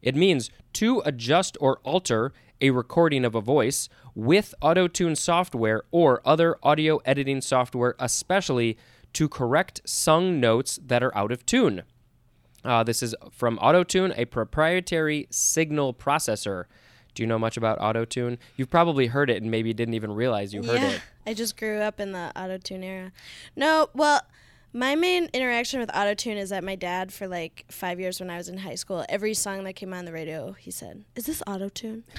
It 0.02 0.16
means 0.16 0.50
to 0.72 1.00
adjust 1.04 1.56
or 1.60 1.78
alter 1.84 2.32
a 2.60 2.70
recording 2.70 3.24
of 3.24 3.36
a 3.36 3.40
voice 3.40 3.88
with 4.16 4.52
autotune 4.60 5.16
software 5.16 5.84
or 5.92 6.22
other 6.24 6.56
audio 6.64 6.96
editing 7.04 7.40
software, 7.40 7.94
especially 8.00 8.76
to 9.16 9.30
correct 9.30 9.80
sung 9.86 10.38
notes 10.40 10.78
that 10.84 11.02
are 11.02 11.16
out 11.16 11.32
of 11.32 11.46
tune. 11.46 11.84
Uh, 12.62 12.84
this 12.84 13.02
is 13.02 13.14
from 13.32 13.56
Autotune, 13.60 14.12
a 14.18 14.26
proprietary 14.26 15.26
signal 15.30 15.94
processor. 15.94 16.64
Do 17.14 17.22
you 17.22 17.26
know 17.26 17.38
much 17.38 17.56
about 17.56 17.78
Autotune? 17.78 18.36
You've 18.58 18.68
probably 18.68 19.06
heard 19.06 19.30
it 19.30 19.40
and 19.40 19.50
maybe 19.50 19.72
didn't 19.72 19.94
even 19.94 20.12
realize 20.12 20.52
you 20.52 20.62
heard 20.62 20.82
yeah, 20.82 20.90
it. 20.90 21.00
I 21.24 21.32
just 21.32 21.56
grew 21.56 21.78
up 21.78 21.98
in 21.98 22.12
the 22.12 22.30
AutoTune 22.36 22.84
era. 22.84 23.10
No, 23.56 23.88
well, 23.94 24.20
my 24.74 24.94
main 24.96 25.30
interaction 25.32 25.80
with 25.80 25.88
AutoTune 25.92 26.36
is 26.36 26.50
that 26.50 26.62
my 26.62 26.74
dad, 26.74 27.10
for 27.10 27.26
like 27.26 27.64
five 27.70 27.98
years 27.98 28.20
when 28.20 28.28
I 28.28 28.36
was 28.36 28.50
in 28.50 28.58
high 28.58 28.74
school, 28.74 29.02
every 29.08 29.32
song 29.32 29.64
that 29.64 29.76
came 29.76 29.94
on 29.94 30.04
the 30.04 30.12
radio, 30.12 30.52
he 30.52 30.70
said, 30.70 31.06
"Is 31.14 31.24
this 31.24 31.42
AutoTune? 31.46 32.02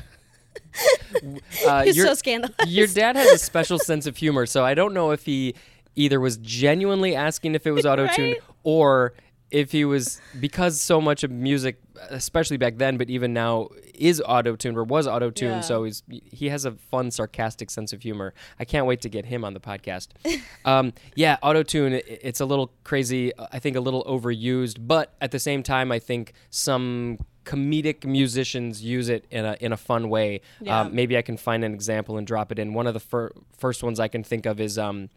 Uh, 1.68 1.84
He's 1.86 1.98
your- 1.98 2.08
so 2.08 2.14
scandalized. 2.16 2.68
Your 2.68 2.88
dad 2.88 3.16
has 3.16 3.32
a 3.32 3.38
special 3.38 3.78
sense 3.80 4.06
of 4.06 4.18
humor, 4.18 4.46
so 4.46 4.66
I 4.66 4.74
don't 4.74 4.94
know 4.94 5.12
if 5.12 5.26
he 5.26 5.56
either 5.98 6.20
was 6.20 6.38
genuinely 6.38 7.16
asking 7.16 7.56
if 7.56 7.68
it 7.68 7.72
was 7.72 7.86
auto 7.92 8.08
tuned 8.08 8.34
Right? 8.34 8.42
or 8.64 9.14
if 9.50 9.72
he 9.72 9.86
was 9.86 10.20
because 10.42 10.82
so 10.82 11.00
much 11.00 11.24
of 11.24 11.32
music, 11.32 11.80
especially 12.10 12.58
back 12.58 12.78
then, 12.78 12.98
but 12.98 13.10
even 13.10 13.32
now, 13.34 13.70
is 13.96 14.22
auto 14.26 14.58
tuned 14.58 14.78
or 14.78 14.84
was 14.84 15.08
auto 15.08 15.30
tuned. 15.32 15.56
Yeah. 15.56 15.62
So 15.62 15.86
he's 15.86 16.04
he 16.10 16.50
has 16.50 16.66
a 16.66 16.72
fun, 16.72 17.12
sarcastic 17.12 17.70
sense 17.70 17.94
of 17.94 18.02
humor. 18.02 18.34
I 18.60 18.66
can't 18.66 18.86
wait 18.86 19.00
to 19.02 19.10
get 19.10 19.26
him 19.26 19.46
on 19.46 19.54
the 19.54 19.62
podcast. 19.62 20.10
um, 20.66 20.92
yeah, 21.16 21.38
auto 21.42 21.64
tune. 21.64 21.94
It's 22.06 22.42
a 22.42 22.46
little 22.46 22.72
crazy. 22.84 23.32
I 23.52 23.60
think 23.60 23.78
a 23.78 23.80
little 23.80 24.04
overused, 24.04 24.86
but 24.86 25.14
at 25.22 25.32
the 25.32 25.40
same 25.40 25.64
time, 25.64 25.94
I 25.94 26.00
think 26.00 26.34
some 26.50 27.18
comedic 27.46 28.04
musicians 28.04 28.84
use 28.84 29.08
it 29.08 29.26
in 29.32 29.46
a 29.46 29.56
in 29.62 29.72
a 29.72 29.78
fun 29.78 30.10
way. 30.10 30.42
Yeah. 30.60 30.82
Um, 30.82 30.94
maybe 30.94 31.18
I 31.18 31.22
can 31.22 31.38
find 31.38 31.64
an 31.64 31.74
example 31.74 32.18
and 32.18 32.28
drop 32.28 32.52
it 32.52 32.60
in. 32.60 32.74
One 32.74 32.86
of 32.86 32.94
the 32.94 33.00
fir- 33.00 33.32
first 33.58 33.82
ones 33.82 33.98
I 34.02 34.10
can 34.10 34.24
think 34.26 34.46
of 34.46 34.60
is 34.60 34.78
um, 34.78 35.10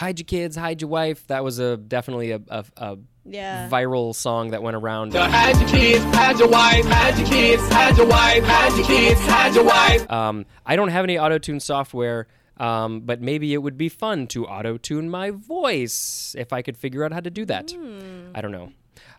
"Hide 0.00 0.18
your 0.18 0.24
kids, 0.24 0.56
hide 0.56 0.80
your 0.80 0.90
wife." 0.90 1.26
That 1.26 1.44
was 1.44 1.58
a 1.58 1.76
definitely 1.76 2.30
a, 2.32 2.40
a, 2.48 2.64
a 2.76 2.98
yeah. 3.24 3.68
viral 3.68 4.14
song 4.14 4.50
that 4.50 4.62
went 4.62 4.76
around. 4.76 5.12
Hide 5.14 5.56
your 5.60 5.68
kids, 5.68 6.04
hide 6.16 6.38
your 6.38 6.48
wife, 6.48 6.86
hide 6.86 7.18
your 7.18 7.28
kids, 7.28 7.62
hide 7.68 7.96
your 7.96 8.06
wife, 8.06 8.44
hide 8.44 8.76
your 8.76 8.86
kids, 8.86 9.20
hide 9.20 9.54
your 9.54 9.64
wife. 9.64 10.10
Um, 10.10 10.46
I 10.64 10.76
don't 10.76 10.88
have 10.88 11.04
any 11.04 11.18
auto 11.18 11.38
tune 11.38 11.60
software. 11.60 12.26
Um, 12.56 13.00
but 13.00 13.22
maybe 13.22 13.54
it 13.54 13.58
would 13.58 13.78
be 13.78 13.88
fun 13.88 14.26
to 14.28 14.46
auto 14.46 14.76
tune 14.76 15.08
my 15.08 15.30
voice 15.30 16.36
if 16.38 16.52
I 16.52 16.60
could 16.60 16.76
figure 16.76 17.04
out 17.04 17.12
how 17.12 17.20
to 17.20 17.30
do 17.30 17.46
that. 17.46 17.72
I 18.34 18.42
don't 18.42 18.52
know. 18.52 18.72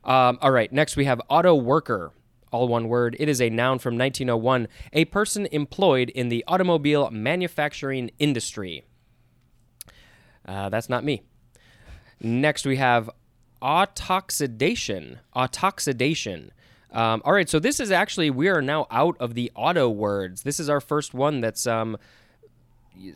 Um, 0.04 0.38
all 0.42 0.52
right, 0.52 0.72
next 0.72 0.96
we 0.96 1.06
have 1.06 1.20
auto 1.28 1.56
worker. 1.56 2.12
All 2.52 2.68
one 2.68 2.88
word. 2.90 3.16
It 3.18 3.30
is 3.30 3.42
a 3.42 3.50
noun 3.50 3.80
from 3.80 3.98
1901, 3.98 4.68
a 4.94 5.06
person 5.06 5.48
employed 5.54 6.10
in 6.10 6.28
the 6.28 6.44
automobile 6.48 7.10
manufacturing 7.10 8.12
industry. 8.20 8.84
Uh, 10.46 10.70
that's 10.70 10.90
not 10.90 11.04
me. 11.04 11.22
Next, 12.20 12.66
we 12.66 12.78
have 12.78 13.10
autoxidation. 13.62 15.18
Autoxidation. 15.36 16.50
Um, 16.92 17.22
all 17.24 17.34
right, 17.34 17.50
so 17.50 17.60
this 17.60 17.80
is 17.80 17.92
actually, 17.92 18.30
we 18.30 18.50
are 18.50 18.62
now 18.62 18.86
out 18.92 19.16
of 19.20 19.34
the 19.34 19.52
auto 19.56 19.90
words. 19.90 20.44
This 20.44 20.60
is 20.60 20.70
our 20.70 20.82
first 20.82 21.14
one 21.14 21.40
that's 21.40 21.66
um, 21.66 21.98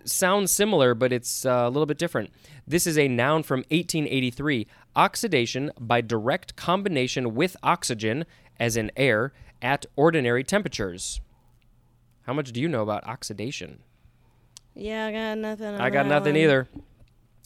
sounds 0.06 0.52
similar, 0.52 0.94
but 0.94 1.12
it's 1.12 1.46
uh, 1.46 1.64
a 1.66 1.70
little 1.70 1.86
bit 1.86 1.98
different. 1.98 2.32
This 2.66 2.88
is 2.88 2.98
a 2.98 3.08
noun 3.08 3.44
from 3.44 3.60
1883 3.70 4.68
oxidation 4.96 5.72
by 5.80 6.02
direct 6.02 6.56
combination 6.56 7.36
with 7.36 7.58
oxygen, 7.62 8.26
as 8.60 8.78
in 8.78 8.92
air, 8.96 9.34
at 9.62 9.86
ordinary 9.96 10.44
temperatures. 10.44 11.20
How 12.24 12.34
much 12.34 12.52
do 12.52 12.62
you 12.62 12.70
know 12.70 12.82
about 12.82 13.06
oxidation? 13.06 13.80
yeah, 14.74 15.06
I 15.08 15.12
got 15.12 15.38
nothing. 15.38 15.68
on 15.68 15.82
I 15.82 15.90
got 15.90 16.06
nothing 16.06 16.34
one. 16.34 16.42
either. 16.42 16.68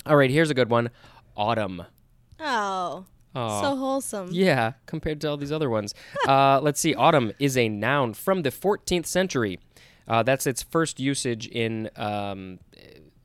All 0.06 0.16
right, 0.16 0.30
here's 0.30 0.50
a 0.50 0.54
good 0.54 0.70
one 0.70 0.90
autumn. 1.36 1.84
Oh, 2.40 3.06
Aw. 3.36 3.62
so 3.62 3.76
wholesome. 3.76 4.30
Yeah, 4.32 4.74
compared 4.86 5.22
to 5.22 5.30
all 5.30 5.38
these 5.38 5.52
other 5.52 5.70
ones. 5.70 5.94
Uh, 6.28 6.60
let's 6.62 6.80
see. 6.80 6.94
Autumn 6.94 7.32
is 7.40 7.58
a 7.58 7.70
noun 7.70 8.14
from 8.14 8.44
the 8.44 8.52
14th 8.52 9.08
century. 9.08 9.60
Uh, 10.08 10.22
that's 10.22 10.46
its 10.46 10.62
first 10.62 11.00
usage 11.00 11.48
in 11.48 11.90
um, 11.96 12.60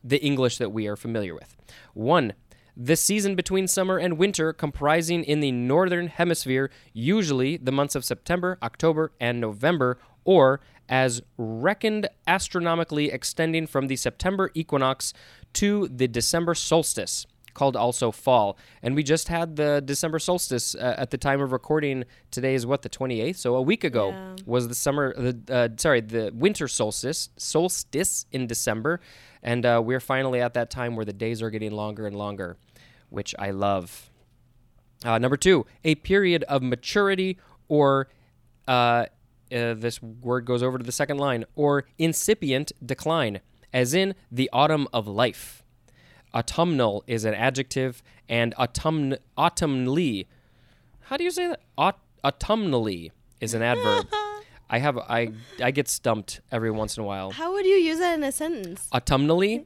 the 0.03 0.23
English 0.23 0.57
that 0.57 0.71
we 0.71 0.87
are 0.87 0.95
familiar 0.95 1.35
with. 1.35 1.55
One, 1.93 2.33
the 2.75 2.95
season 2.95 3.35
between 3.35 3.67
summer 3.67 3.97
and 3.97 4.17
winter, 4.17 4.53
comprising 4.53 5.23
in 5.23 5.39
the 5.39 5.51
northern 5.51 6.07
hemisphere 6.07 6.71
usually 6.93 7.57
the 7.57 7.71
months 7.71 7.95
of 7.95 8.03
September, 8.03 8.57
October, 8.63 9.11
and 9.19 9.39
November, 9.39 9.99
or 10.23 10.61
as 10.89 11.21
reckoned 11.37 12.07
astronomically 12.27 13.11
extending 13.11 13.67
from 13.67 13.87
the 13.87 13.95
September 13.95 14.51
equinox 14.53 15.13
to 15.53 15.87
the 15.87 16.07
December 16.07 16.53
solstice 16.55 17.25
called 17.53 17.77
also 17.77 18.11
fall. 18.11 18.57
And 18.83 18.95
we 18.95 19.01
just 19.03 19.29
had 19.29 19.55
the 19.55 19.81
December 19.83 20.19
solstice 20.19 20.75
uh, 20.75 20.95
at 20.97 21.09
the 21.11 21.17
time 21.17 21.39
of 21.39 21.53
recording. 21.53 22.03
Today 22.29 22.53
is 22.53 22.65
what 22.65 22.81
the 22.81 22.89
28th, 22.89 23.37
so 23.37 23.55
a 23.55 23.61
week 23.61 23.85
ago 23.85 24.09
Yeah. 24.09 24.35
was 24.45 24.67
the 24.67 24.75
summer. 24.75 25.13
The 25.13 25.39
uh, 25.49 25.69
sorry, 25.77 26.01
the 26.01 26.31
winter 26.35 26.67
solstice 26.67 27.29
solstice 27.37 28.25
in 28.33 28.45
December, 28.45 28.99
and 29.41 29.65
uh, 29.65 29.81
we're 29.83 30.01
finally 30.01 30.41
at 30.41 30.53
that 30.55 30.69
time 30.69 30.97
where 30.97 31.05
the 31.05 31.13
days 31.13 31.41
are 31.41 31.49
getting 31.49 31.71
longer 31.71 32.05
and 32.05 32.15
longer, 32.17 32.57
which 33.09 33.33
I 33.39 33.51
love. 33.51 34.09
Uh, 35.05 35.17
number 35.17 35.37
two, 35.37 35.65
a 35.85 35.95
period 35.95 36.43
of 36.43 36.61
maturity 36.61 37.37
or. 37.69 38.09
Uh, 38.67 39.05
uh, 39.51 39.73
this 39.73 40.01
word 40.01 40.45
goes 40.45 40.63
over 40.63 40.77
to 40.77 40.83
the 40.83 40.91
second 40.91 41.17
line, 41.17 41.45
or 41.55 41.85
incipient 41.97 42.71
decline, 42.85 43.41
as 43.73 43.93
in 43.93 44.15
the 44.31 44.49
autumn 44.53 44.87
of 44.93 45.07
life. 45.07 45.63
Autumnal 46.33 47.03
is 47.07 47.25
an 47.25 47.33
adjective, 47.33 48.03
and 48.27 48.53
autumn 48.57 49.15
autumnally. 49.37 50.25
How 51.01 51.17
do 51.17 51.23
you 51.23 51.31
say 51.31 51.47
that? 51.47 51.61
Aut- 51.77 51.99
autumnally 52.23 53.11
is 53.39 53.53
an 53.53 53.61
adverb. 53.61 54.07
I 54.69 54.79
have 54.79 54.97
I 54.97 55.31
I 55.61 55.71
get 55.71 55.87
stumped 55.87 56.41
every 56.51 56.71
once 56.71 56.97
in 56.97 57.03
a 57.03 57.05
while. 57.05 57.31
How 57.31 57.53
would 57.53 57.65
you 57.65 57.75
use 57.75 57.99
that 57.99 58.15
in 58.15 58.23
a 58.23 58.31
sentence? 58.31 58.87
Autumnally. 58.91 59.65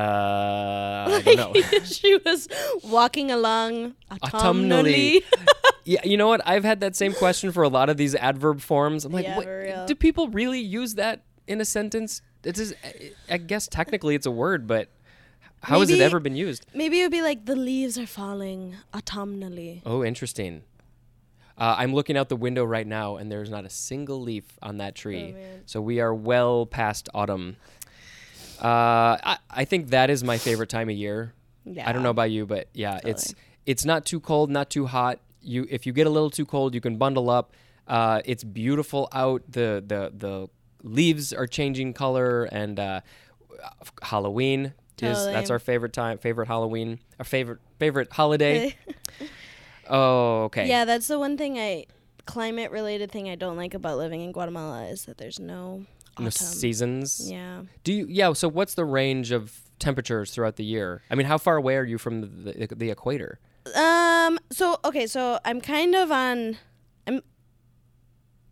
Uh, 0.00 1.20
I 1.24 1.34
don't 1.34 1.36
know. 1.54 1.60
she 1.84 2.16
was 2.24 2.48
walking 2.84 3.30
along 3.30 3.94
Autumnally. 4.10 5.22
autumnally. 5.22 5.22
Yeah, 5.84 6.04
you 6.04 6.18
know 6.18 6.28
what? 6.28 6.42
I've 6.46 6.62
had 6.62 6.80
that 6.80 6.94
same 6.94 7.14
question 7.14 7.52
for 7.52 7.62
a 7.62 7.68
lot 7.68 7.88
of 7.88 7.96
these 7.96 8.14
adverb 8.14 8.60
forms. 8.60 9.04
I'm 9.06 9.12
like, 9.12 9.24
Yeah, 9.24 9.36
what, 9.36 9.86
do 9.88 9.94
people 9.94 10.28
really 10.28 10.60
use 10.60 10.94
that 10.96 11.24
in 11.48 11.60
a 11.60 11.64
sentence? 11.64 12.20
It 12.44 12.58
is, 12.58 12.74
I 13.30 13.38
guess 13.38 13.66
technically 13.66 14.14
it's 14.14 14.26
a 14.26 14.30
word, 14.30 14.66
but 14.66 14.88
how 15.62 15.80
has 15.80 15.90
it 15.90 16.00
ever 16.00 16.20
been 16.20 16.36
used? 16.36 16.66
Maybe 16.74 17.00
it 17.00 17.04
would 17.04 17.12
be 17.12 17.22
like 17.22 17.46
the 17.46 17.56
leaves 17.56 17.98
are 17.98 18.06
falling 18.06 18.76
autumnally. 18.92 19.82
Oh, 19.84 20.04
interesting. 20.04 20.62
Uh, 21.58 21.74
I'm 21.76 21.92
looking 21.92 22.16
out 22.16 22.30
the 22.30 22.36
window 22.36 22.64
right 22.64 22.86
now, 22.86 23.16
and 23.16 23.30
there's 23.30 23.50
not 23.50 23.66
a 23.66 23.70
single 23.70 24.22
leaf 24.22 24.44
on 24.62 24.78
that 24.78 24.94
tree. 24.94 25.34
Oh, 25.36 25.60
so 25.66 25.80
we 25.82 26.00
are 26.00 26.14
well 26.14 26.64
past 26.64 27.10
autumn. 27.12 27.56
Uh, 28.60 29.16
I, 29.22 29.38
I 29.50 29.64
think 29.64 29.88
that 29.88 30.10
is 30.10 30.22
my 30.22 30.38
favorite 30.38 30.68
time 30.68 30.88
of 30.88 30.96
year. 30.96 31.32
Yeah. 31.64 31.88
I 31.88 31.92
don't 31.92 32.02
know 32.02 32.10
about 32.10 32.30
you, 32.30 32.46
but 32.46 32.68
yeah, 32.74 33.00
it's 33.04 33.34
it's 33.66 33.84
not 33.84 34.04
too 34.04 34.20
cold, 34.20 34.50
not 34.50 34.70
too 34.70 34.86
hot. 34.86 35.20
You 35.42 35.66
if 35.70 35.86
you 35.86 35.92
get 35.92 36.06
a 36.06 36.10
little 36.10 36.30
too 36.30 36.46
cold, 36.46 36.74
you 36.74 36.80
can 36.80 36.96
bundle 36.96 37.30
up. 37.30 37.54
Uh, 37.86 38.20
it's 38.24 38.44
beautiful 38.44 39.08
out. 39.12 39.42
The 39.48 39.82
the 39.86 40.12
the 40.16 40.48
leaves 40.82 41.32
are 41.32 41.46
changing 41.46 41.92
color, 41.94 42.44
and 42.44 42.78
uh, 42.78 43.00
Halloween 44.02 44.74
is 45.02 45.24
that's 45.26 45.50
our 45.50 45.58
favorite 45.58 45.92
time, 45.92 46.18
favorite 46.18 46.46
Halloween, 46.48 47.00
our 47.18 47.24
favorite 47.24 47.58
favorite 47.78 48.12
holiday. 48.12 48.76
oh, 49.88 50.44
okay. 50.44 50.68
Yeah, 50.68 50.84
that's 50.84 51.08
the 51.08 51.18
one 51.18 51.36
thing 51.36 51.58
I 51.58 51.86
climate 52.26 52.70
related 52.70 53.10
thing 53.10 53.28
I 53.28 53.34
don't 53.34 53.56
like 53.56 53.74
about 53.74 53.98
living 53.98 54.20
in 54.20 54.32
Guatemala 54.32 54.86
is 54.86 55.06
that 55.06 55.18
there's 55.18 55.40
no 55.40 55.84
seasons. 56.28 57.30
yeah. 57.30 57.62
Do 57.84 57.92
you? 57.92 58.06
Yeah. 58.08 58.32
So 58.32 58.48
what's 58.48 58.74
the 58.74 58.84
range 58.84 59.30
of 59.30 59.60
temperatures 59.78 60.30
throughout 60.32 60.56
the 60.56 60.64
year? 60.64 61.02
I 61.10 61.14
mean, 61.14 61.26
how 61.26 61.38
far 61.38 61.56
away 61.56 61.76
are 61.76 61.84
you 61.84 61.98
from 61.98 62.20
the 62.20 62.66
the, 62.66 62.74
the 62.74 62.90
equator? 62.90 63.38
Um. 63.74 64.38
So 64.50 64.78
okay. 64.84 65.06
So 65.06 65.38
I'm 65.44 65.60
kind 65.60 65.94
of 65.94 66.10
on. 66.10 66.56
I'm. 67.06 67.22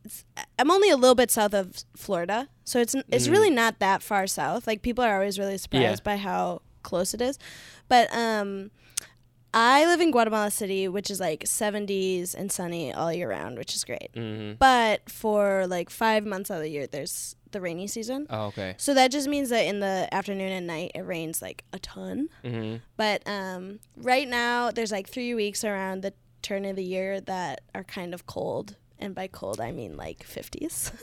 It's, 0.05 0.25
I'm 0.59 0.71
only 0.71 0.91
a 0.91 0.97
little 0.97 1.15
bit 1.15 1.31
south 1.31 1.55
of 1.55 1.85
Florida, 1.97 2.49
so 2.65 2.81
it's 2.81 2.95
it's 3.09 3.29
really 3.29 3.51
not 3.51 3.79
that 3.81 4.03
far 4.03 4.27
south. 4.27 4.67
Like 4.67 4.83
people 4.83 5.05
are 5.05 5.15
always 5.15 5.39
really 5.39 5.59
surprised 5.59 6.03
by 6.05 6.17
how 6.17 6.63
close 6.83 7.13
it 7.13 7.21
is, 7.21 7.39
but 7.89 8.09
um, 8.15 8.71
I 9.55 9.87
live 9.87 10.01
in 10.01 10.11
Guatemala 10.11 10.51
City, 10.51 10.89
which 10.89 11.11
is 11.11 11.21
like 11.21 11.45
70s 11.45 12.35
and 12.35 12.53
sunny 12.53 12.93
all 12.93 13.13
year 13.13 13.31
round, 13.31 13.57
which 13.57 13.75
is 13.75 13.83
great. 13.83 14.11
Mm-hmm. 14.15 14.55
But 14.59 15.09
for 15.09 15.67
like 15.67 15.89
five 15.91 16.27
months 16.27 16.51
out 16.51 16.59
of 16.59 16.63
the 16.63 16.71
year, 16.71 16.87
there's 16.87 17.35
the 17.53 17.61
rainy 17.61 17.87
season. 17.87 18.27
Oh, 18.31 18.47
okay. 18.47 18.75
So 18.79 18.95
that 18.95 19.11
just 19.11 19.29
means 19.29 19.49
that 19.51 19.67
in 19.67 19.81
the 19.81 20.09
afternoon 20.13 20.53
and 20.53 20.67
night 20.67 20.93
it 20.95 21.01
rains 21.03 21.41
like 21.43 21.65
a 21.73 21.79
ton. 21.79 22.29
hmm 22.45 22.77
But 22.97 23.23
um, 23.27 23.81
right 23.97 24.29
now 24.29 24.71
there's 24.71 24.93
like 24.93 25.09
three 25.09 25.35
weeks 25.35 25.65
around 25.65 26.03
the 26.03 26.13
turn 26.43 26.65
of 26.65 26.77
the 26.77 26.85
year 26.85 27.21
that 27.23 27.61
are 27.75 27.85
kind 27.85 28.15
of 28.15 28.27
cold, 28.27 28.77
and 28.99 29.15
by 29.15 29.27
cold 29.29 29.61
I 29.61 29.73
mean 29.73 29.97
like 29.97 30.21
50s. 30.27 30.93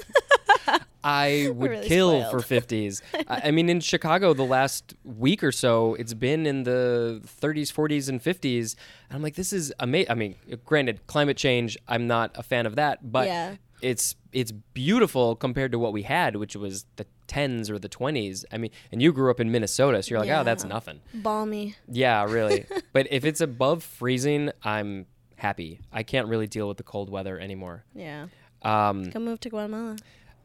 I 1.04 1.52
would 1.54 1.70
really 1.70 1.88
kill 1.88 2.22
spoiled. 2.24 2.44
for 2.46 2.56
50s. 2.56 3.02
I 3.28 3.42
I 3.46 3.52
mean, 3.52 3.70
in 3.70 3.80
Chicago, 3.80 4.34
the 4.34 4.44
last 4.46 4.96
week 5.04 5.44
or 5.44 5.52
so, 5.52 5.94
it's 5.96 6.16
been 6.16 6.48
in 6.48 6.64
the 6.64 7.22
30s, 7.42 7.72
40s, 7.72 8.10
and 8.10 8.20
50s. 8.24 8.75
And 9.10 9.16
I'm 9.18 9.22
like, 9.22 9.36
this 9.36 9.54
is 9.54 9.72
amazing. 9.80 10.10
I 10.12 10.16
mean, 10.16 10.36
granted, 10.66 11.06
climate 11.06 11.38
change, 11.38 11.78
I'm 11.88 12.08
not 12.08 12.32
a 12.34 12.42
fan 12.42 12.66
of 12.66 12.75
that, 12.78 13.12
but 13.12 13.28
Yeah. 13.28 13.56
It's 13.82 14.15
it's 14.32 14.51
beautiful 14.51 15.36
compared 15.36 15.72
to 15.72 15.79
what 15.79 15.94
we 15.94 16.03
had, 16.03 16.36
which 16.36 16.55
was 16.55 16.86
the 16.98 17.05
10s 17.27 17.70
or 17.70 17.79
the 17.79 17.89
20s. 17.89 18.44
I 18.51 18.58
mean, 18.58 18.72
and 18.91 19.01
you 19.01 19.13
grew 19.13 19.32
up 19.32 19.39
in 19.39 19.51
Minnesota, 19.51 20.01
so 20.03 20.10
you're 20.12 20.20
like, 20.20 20.29
oh, 20.29 20.44
that's 20.44 20.63
nothing. 20.63 21.01
Balmy. 21.13 21.75
Yeah, 21.88 22.25
really. 22.25 22.65
but 22.94 23.08
if 23.12 23.25
it's 23.25 23.41
above 23.41 23.84
freezing, 23.84 24.51
I'm 24.63 25.05
happy. 25.38 25.79
I 25.91 26.03
can't 26.03 26.27
really 26.27 26.48
deal 26.48 26.67
with 26.67 26.77
the 26.77 26.84
cold 26.84 27.10
weather 27.10 27.39
anymore. 27.39 27.86
Yeah. 27.94 28.27
Um, 28.62 29.12
Come 29.12 29.25
move 29.25 29.39
to 29.41 29.50
Guatemala. 29.50 29.98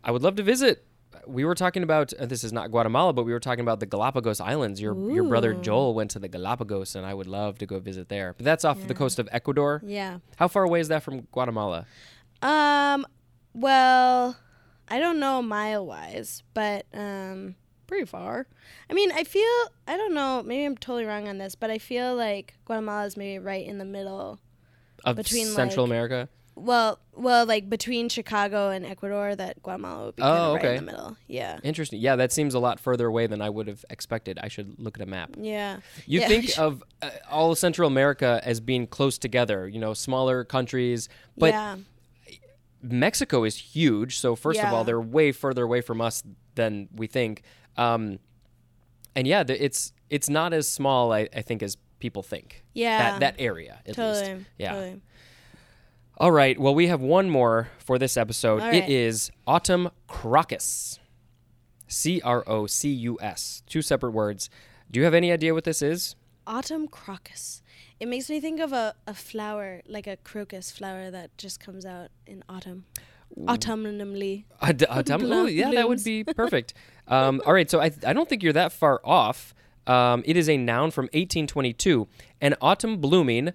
I 0.05 0.11
would 0.11 0.23
love 0.23 0.37
to 0.37 0.43
visit. 0.43 0.85
We 1.27 1.45
were 1.45 1.55
talking 1.55 1.83
about 1.83 2.13
uh, 2.15 2.27
this 2.27 2.45
is 2.45 2.53
not 2.53 2.71
Guatemala, 2.71 3.13
but 3.13 3.25
we 3.25 3.33
were 3.33 3.41
talking 3.41 3.61
about 3.61 3.81
the 3.81 3.87
Galapagos 3.87 4.41
Islands. 4.41 4.81
Your 4.81 4.95
your 5.11 5.25
brother 5.25 5.55
Joel 5.55 5.95
went 5.95 6.13
to 6.13 6.19
the 6.19 6.29
Galapagos, 6.29 6.95
and 6.95 7.05
I 7.05 7.15
would 7.15 7.27
love 7.27 7.59
to 7.59 7.67
go 7.67 7.79
visit 7.81 8.09
there. 8.09 8.35
But 8.37 8.45
that's 8.45 8.65
off 8.65 8.87
the 8.87 8.95
coast 8.95 9.19
of 9.19 9.29
Ecuador. 9.33 9.83
Yeah. 9.85 10.19
How 10.37 10.49
far 10.49 10.63
away 10.63 10.81
is 10.81 10.89
that 10.89 11.03
from 11.03 11.23
Guatemala? 11.33 11.87
Um. 12.43 13.07
Well, 13.55 14.37
I 14.89 14.99
don't 14.99 15.19
know 15.21 15.43
mile 15.43 15.85
wise, 15.87 16.43
but 16.55 16.87
um, 16.95 17.57
pretty 17.87 18.07
far. 18.07 18.47
I 18.89 18.93
mean, 18.95 19.11
I 19.13 19.25
feel 19.25 19.49
I 19.87 19.97
don't 19.97 20.15
know. 20.15 20.43
Maybe 20.45 20.65
I'm 20.65 20.77
totally 20.77 21.05
wrong 21.05 21.29
on 21.29 21.39
this, 21.39 21.55
but 21.55 21.71
I 21.71 21.79
feel 21.79 22.15
like 22.15 22.55
Guatemala 22.65 23.07
is 23.07 23.17
maybe 23.17 23.39
right 23.39 23.67
in 23.67 23.79
the 23.79 23.85
middle. 23.85 24.41
Of 25.05 25.17
Between, 25.17 25.47
Central 25.47 25.87
like, 25.87 25.91
America. 25.91 26.29
Well, 26.57 26.99
well, 27.15 27.47
like 27.47 27.71
between 27.71 28.11
Chicago 28.11 28.69
and 28.69 28.85
Ecuador, 28.85 29.35
that 29.35 29.63
Guatemala 29.63 30.07
would 30.07 30.17
be 30.17 30.23
Oh, 30.23 30.27
of 30.27 30.55
right 30.57 30.65
okay. 30.65 30.77
in 30.77 30.85
the 30.85 30.93
middle. 30.93 31.17
Yeah. 31.27 31.59
Interesting. 31.63 32.01
Yeah, 32.01 32.17
that 32.17 32.33
seems 32.33 32.53
a 32.53 32.59
lot 32.59 32.79
further 32.79 33.07
away 33.07 33.27
than 33.27 33.41
I 33.41 33.49
would 33.49 33.67
have 33.67 33.83
expected. 33.89 34.39
I 34.43 34.49
should 34.49 34.79
look 34.79 34.99
at 34.99 35.03
a 35.03 35.07
map. 35.07 35.31
Yeah. 35.41 35.79
You 36.05 36.21
Yeah. 36.21 36.29
think 36.29 36.51
of 36.59 36.85
uh, 37.01 37.09
all 37.31 37.53
of 37.53 37.57
Central 37.57 37.87
America 37.87 38.43
as 38.45 38.61
being 38.61 38.87
close 38.87 39.17
together, 39.17 39.67
you 39.67 39.79
know, 39.81 39.95
smaller 39.95 40.45
countries, 40.45 41.09
but 41.39 41.51
yeah. 41.55 41.77
Mexico 42.83 43.45
is 43.45 43.57
huge. 43.57 44.19
So 44.19 44.35
first 44.37 44.61
of 44.61 44.73
all, 44.73 44.85
they're 44.85 45.01
way 45.01 45.33
further 45.33 45.65
away 45.65 45.81
from 45.81 46.01
us 46.01 46.23
than 46.55 46.89
we 46.95 47.07
think. 47.07 47.43
Um, 47.77 48.19
and 49.15 49.27
yeah, 49.27 49.43
the, 49.43 49.63
it's 49.63 49.93
it's 50.09 50.29
not 50.29 50.53
as 50.53 50.69
small, 50.69 51.13
I, 51.13 51.29
I 51.35 51.43
think, 51.43 51.63
as 51.63 51.77
people 51.99 52.23
think. 52.23 52.65
Yeah. 52.75 52.99
That 52.99 53.21
that 53.21 53.35
area, 53.39 53.81
at 53.87 53.95
Totally. 53.95 54.35
least. 54.35 54.47
Yeah. 54.59 54.73
Totally. 54.73 55.01
All 56.17 56.33
right. 56.33 56.59
Well, 56.59 56.75
we 56.75 56.89
have 56.89 57.01
one 57.01 57.31
more 57.31 57.69
for 57.79 57.99
this 57.99 58.17
episode. 58.17 58.63
It 58.63 58.91
is 58.91 59.31
autumn 59.47 59.91
crocus. 60.07 60.99
C 61.89 62.21
R 62.23 62.45
O 62.47 62.67
C 62.67 62.91
U 62.91 63.19
S. 63.21 63.63
Two 63.67 63.83
separate 63.83 64.13
words. 64.13 64.49
Do 64.91 65.01
you 65.01 65.05
have 65.05 65.15
any 65.15 65.33
idea 65.33 65.55
what 65.55 65.65
this 65.65 65.83
is? 65.83 66.15
Autumn 66.47 66.89
crocus. 66.89 67.63
It 68.01 68.09
makes 68.09 68.29
me 68.31 68.41
think 68.41 68.61
of 68.61 68.73
a, 68.73 68.95
a 69.07 69.15
flower, 69.15 69.83
like 69.87 70.07
a 70.07 70.17
crocus 70.17 70.71
flower 70.71 71.11
that 71.11 71.37
just 71.39 71.61
comes 71.61 71.85
out 71.85 72.09
in 72.27 72.43
autumn. 72.49 72.87
Autumnally. 73.39 74.45
Aud- 74.61 74.85
autumn. 74.91 75.21
Blo- 75.21 75.45
Ooh, 75.45 75.47
yeah, 75.47 75.71
that 75.71 75.89
would 75.89 76.03
be 76.03 76.25
perfect. 76.25 76.75
um, 77.09 77.41
all 77.47 77.53
right, 77.53 77.71
so 77.71 77.81
I, 77.81 77.91
I 78.07 78.13
don't 78.13 78.29
think 78.29 78.43
you're 78.43 78.53
that 78.55 78.73
far 78.73 79.01
off. 79.05 79.55
Um, 79.87 80.23
it 80.27 80.37
is 80.37 80.49
a 80.49 80.57
noun 80.57 80.91
from 80.91 81.05
1822. 81.07 82.09
An 82.41 82.55
autumn 82.61 82.99
blooming 82.99 83.53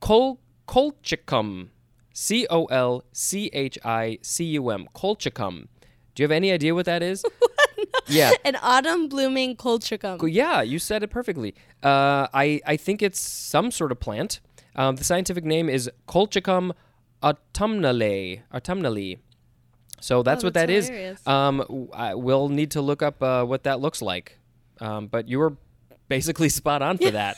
col 0.00 0.40
colchicum. 0.66 1.68
C 2.14 2.46
O 2.50 2.66
L 2.66 3.04
C 3.12 3.48
H 3.54 3.78
I 3.84 4.18
C 4.22 4.44
U 4.44 4.68
M. 4.70 4.86
Colchicum. 4.94 5.66
Do 6.14 6.22
you 6.22 6.24
have 6.24 6.30
any 6.30 6.52
idea 6.52 6.74
what 6.74 6.84
that 6.84 7.02
is? 7.02 7.24
Yeah. 8.08 8.32
An 8.44 8.56
autumn 8.62 9.08
blooming 9.08 9.56
colchicum. 9.56 10.18
Yeah, 10.32 10.62
you 10.62 10.78
said 10.78 11.02
it 11.02 11.08
perfectly. 11.10 11.54
Uh, 11.82 12.26
I 12.34 12.60
I 12.66 12.76
think 12.76 13.02
it's 13.02 13.20
some 13.20 13.70
sort 13.70 13.92
of 13.92 14.00
plant. 14.00 14.40
Um, 14.74 14.96
the 14.96 15.04
scientific 15.04 15.44
name 15.44 15.68
is 15.68 15.90
Colchicum 16.08 16.72
autumnale. 17.22 18.42
Autumnale. 18.52 19.18
So 20.00 20.22
that's 20.22 20.42
Oh, 20.42 20.46
what 20.48 20.54
that 20.54 20.68
that's 20.68 20.88
is. 20.88 21.26
Um, 21.26 21.88
I, 21.92 22.14
we'll 22.14 22.48
need 22.48 22.72
to 22.72 22.80
look 22.82 23.02
up 23.02 23.22
uh, 23.22 23.44
what 23.44 23.64
that 23.64 23.80
looks 23.80 24.02
like. 24.02 24.38
Um, 24.80 25.06
but 25.06 25.28
you 25.28 25.38
were 25.38 25.56
basically 26.08 26.48
spot 26.60 26.82
on 26.82 26.98
for 26.98 27.10
that. 27.12 27.36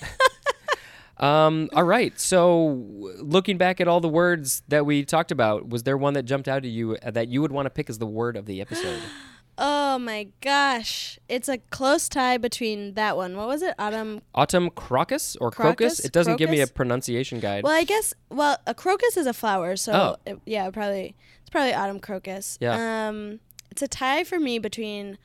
um, 1.18 1.68
all 1.74 1.84
right. 1.84 2.18
So, 2.18 2.86
looking 3.20 3.58
back 3.58 3.80
at 3.80 3.88
all 3.88 4.00
the 4.00 4.08
words 4.08 4.62
that 4.68 4.86
we 4.86 5.04
talked 5.04 5.30
about, 5.30 5.68
was 5.68 5.82
there 5.82 5.96
one 5.98 6.14
that 6.14 6.22
jumped 6.22 6.48
out 6.48 6.64
at 6.64 6.70
you 6.70 6.96
uh, 7.02 7.10
that 7.10 7.28
you 7.28 7.42
would 7.42 7.52
want 7.52 7.66
to 7.66 7.70
pick 7.70 7.90
as 7.90 7.98
the 7.98 8.06
word 8.06 8.36
of 8.36 8.46
the 8.46 8.60
episode? 8.60 9.02
Oh 9.56 9.98
my 9.98 10.28
gosh. 10.40 11.18
It's 11.28 11.48
a 11.48 11.58
close 11.58 12.08
tie 12.08 12.38
between 12.38 12.94
that 12.94 13.16
one. 13.16 13.36
What 13.36 13.46
was 13.46 13.62
it? 13.62 13.74
Autumn. 13.78 14.20
Autumn 14.34 14.70
crocus 14.70 15.36
or 15.36 15.50
crocus? 15.50 15.94
Crocus? 15.96 16.04
It 16.04 16.12
doesn't 16.12 16.36
give 16.36 16.50
me 16.50 16.60
a 16.60 16.66
pronunciation 16.66 17.38
guide. 17.40 17.62
Well, 17.62 17.72
I 17.72 17.84
guess, 17.84 18.14
well, 18.30 18.58
a 18.66 18.74
crocus 18.74 19.16
is 19.16 19.26
a 19.26 19.32
flower. 19.32 19.76
So, 19.76 19.92
Oh. 19.92 20.16
it- 20.26 20.40
yeah, 20.44 20.68
probably, 20.70 21.14
it's 21.40 21.50
probably 21.50 21.72
autumn 21.72 22.00
crocus. 22.00 22.58
Yeah. 22.60 23.08
Um, 23.08 23.38
it's 23.70 23.82
a 23.82 23.88
tie 23.88 24.24
for 24.24 24.40
me 24.40 24.58
between 24.58 25.18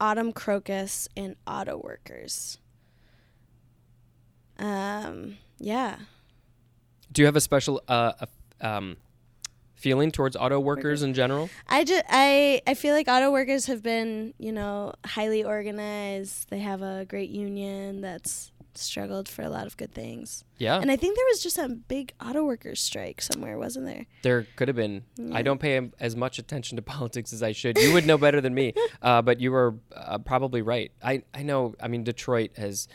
autumn 0.00 0.32
crocus 0.32 1.08
and 1.16 1.34
auto 1.46 1.76
workers. 1.78 2.58
Um, 4.58 5.38
yeah. 5.58 5.96
Do 7.10 7.22
you 7.22 7.26
have 7.26 7.36
a 7.36 7.40
special 7.40 7.82
uh, 7.88 8.12
uh, 8.20 8.26
um, 8.60 8.96
feeling 9.82 10.12
towards 10.12 10.36
auto 10.36 10.60
workers 10.60 11.02
in 11.02 11.12
general? 11.12 11.50
I 11.68 11.84
just 11.84 12.04
I 12.08 12.62
I 12.66 12.74
feel 12.74 12.94
like 12.94 13.08
auto 13.08 13.30
workers 13.32 13.66
have 13.66 13.82
been 13.82 14.32
you 14.38 14.52
know 14.52 14.94
highly 15.04 15.42
organized. 15.44 16.48
They 16.50 16.60
have 16.60 16.82
a 16.82 17.04
great 17.04 17.30
union 17.30 18.00
that's 18.00 18.52
struggled 18.74 19.28
for 19.28 19.42
a 19.42 19.50
lot 19.50 19.66
of 19.66 19.76
good 19.76 19.92
things. 19.92 20.44
Yeah, 20.56 20.80
And 20.80 20.90
I 20.90 20.96
think 20.96 21.14
there 21.16 21.26
was 21.30 21.42
just 21.42 21.58
a 21.58 21.68
big 21.68 22.14
auto 22.24 22.42
workers 22.42 22.80
strike 22.80 23.20
somewhere, 23.20 23.58
wasn't 23.58 23.84
there? 23.84 24.06
there 24.22 24.46
could 24.56 24.68
have 24.68 24.76
been. 24.76 25.04
I 25.32 25.42
don't 25.42 25.60
pay 25.60 25.90
as 26.00 26.16
much 26.16 26.38
attention 26.38 26.76
to 26.76 26.82
politics 26.96 27.34
as 27.34 27.42
I 27.42 27.52
should. 27.52 27.76
You 27.76 27.92
would 27.92 28.06
know 28.06 28.16
better 28.16 28.40
than 28.40 28.54
me, 28.54 28.72
uh, 29.02 29.20
but 29.20 29.40
you 29.40 29.52
were 29.52 29.74
uh, 29.94 30.18
probably 30.18 30.62
right. 30.62 30.90
I 31.02 31.22
I 31.34 31.42
know. 31.42 31.74
I 31.82 31.88
mean, 31.88 32.04
Detroit 32.04 32.52
has. 32.56 32.88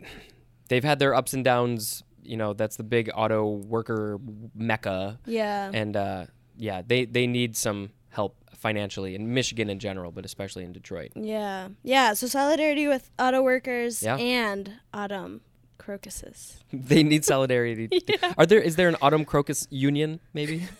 They've 0.68 0.84
had 0.84 0.98
their 0.98 1.14
ups 1.14 1.32
and 1.32 1.42
downs. 1.42 2.02
You 2.28 2.36
know, 2.36 2.52
that's 2.52 2.76
the 2.76 2.84
big 2.84 3.10
auto 3.14 3.46
worker 3.48 4.18
mecca, 4.54 5.18
Yeah. 5.26 5.70
and 5.72 5.96
uh, 5.96 6.26
yeah, 6.56 6.82
they 6.86 7.04
they 7.06 7.26
need 7.26 7.56
some 7.56 7.90
help 8.10 8.36
financially 8.54 9.14
in 9.14 9.32
Michigan 9.34 9.70
in 9.70 9.78
general, 9.78 10.10
but 10.12 10.24
especially 10.24 10.64
in 10.64 10.72
Detroit. 10.72 11.12
yeah. 11.14 11.68
Yeah. 11.82 12.14
So 12.14 12.26
solidarity 12.26 12.86
with 12.88 13.10
auto 13.18 13.40
workers 13.42 14.02
Yeah. 14.02 14.16
and 14.18 14.72
autumn 14.92 15.40
crocuses. 15.78 16.58
They 16.72 17.02
need 17.02 17.24
solidarity. 17.24 17.88
Are 18.38 18.46
there 18.46 18.60
is 18.60 18.74
there 18.76 18.88
an 18.88 18.96
autumn 19.00 19.24
crocus 19.24 19.66
union 19.70 20.20
maybe? 20.34 20.62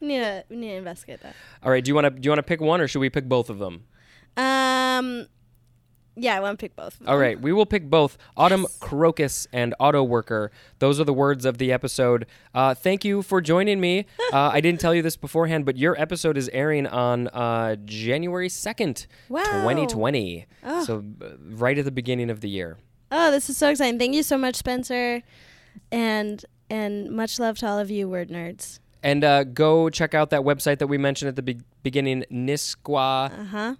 We 0.00 0.06
need 0.06 0.20
to 0.20 0.44
we 0.48 0.56
need 0.56 0.68
to 0.70 0.76
investigate 0.76 1.20
that. 1.22 1.34
All 1.62 1.70
right, 1.72 1.84
do 1.84 1.88
you 1.90 1.94
want 1.98 2.06
to 2.06 2.10
do 2.10 2.24
you 2.26 2.30
want 2.30 2.38
to 2.38 2.48
pick 2.52 2.60
one 2.60 2.80
or 2.80 2.86
should 2.88 3.00
we 3.00 3.10
pick 3.10 3.28
both 3.28 3.50
of 3.50 3.58
them? 3.58 3.84
Um. 4.38 5.26
Yeah, 6.16 6.36
I 6.36 6.40
want 6.40 6.58
to 6.58 6.64
pick 6.64 6.76
both. 6.76 6.96
All 7.08 7.18
right, 7.18 7.40
we 7.40 7.52
will 7.52 7.66
pick 7.66 7.90
both 7.90 8.16
autumn 8.36 8.66
crocus 8.78 9.48
and 9.52 9.74
auto 9.80 10.02
worker. 10.04 10.52
Those 10.78 11.00
are 11.00 11.04
the 11.04 11.12
words 11.12 11.44
of 11.44 11.58
the 11.58 11.72
episode. 11.72 12.26
Uh, 12.54 12.72
thank 12.74 13.04
you 13.04 13.20
for 13.22 13.40
joining 13.40 13.80
me. 13.80 14.06
Uh, 14.32 14.50
I 14.52 14.60
didn't 14.60 14.80
tell 14.80 14.92
you 14.94 15.02
this 15.02 15.16
beforehand, 15.16 15.64
but 15.64 15.76
your 15.76 16.00
episode 16.00 16.36
is 16.36 16.48
airing 16.52 16.86
on 16.88 17.28
uh, 17.28 17.76
January 17.84 18.48
second, 18.48 19.06
Wow. 19.28 19.62
twenty 19.62 19.86
twenty. 19.86 20.46
Oh. 20.64 20.84
So 20.84 21.04
uh, 21.22 21.30
right 21.50 21.78
at 21.78 21.84
the 21.84 21.92
beginning 21.92 22.30
of 22.30 22.40
the 22.40 22.48
year. 22.48 22.78
Oh, 23.12 23.30
this 23.30 23.48
is 23.48 23.56
so 23.56 23.68
exciting! 23.70 23.98
Thank 23.98 24.14
you 24.14 24.24
so 24.24 24.36
much, 24.36 24.56
Spencer, 24.56 25.22
and 25.92 26.44
and 26.68 27.10
much 27.10 27.38
love 27.38 27.58
to 27.58 27.66
all 27.68 27.78
of 27.78 27.90
you 27.92 28.08
word 28.08 28.28
nerds. 28.28 28.80
And 29.04 29.22
uh, 29.22 29.44
go 29.44 29.88
check 29.90 30.14
out 30.14 30.30
that 30.30 30.40
website 30.40 30.78
that 30.78 30.86
we 30.88 30.98
mentioned 30.98 31.28
at 31.28 31.36
the 31.36 31.42
be- 31.42 31.60
beginning, 31.84 32.24
nisgua.org. 32.32 33.32
Uh 33.32 33.44
huh. 33.44 33.74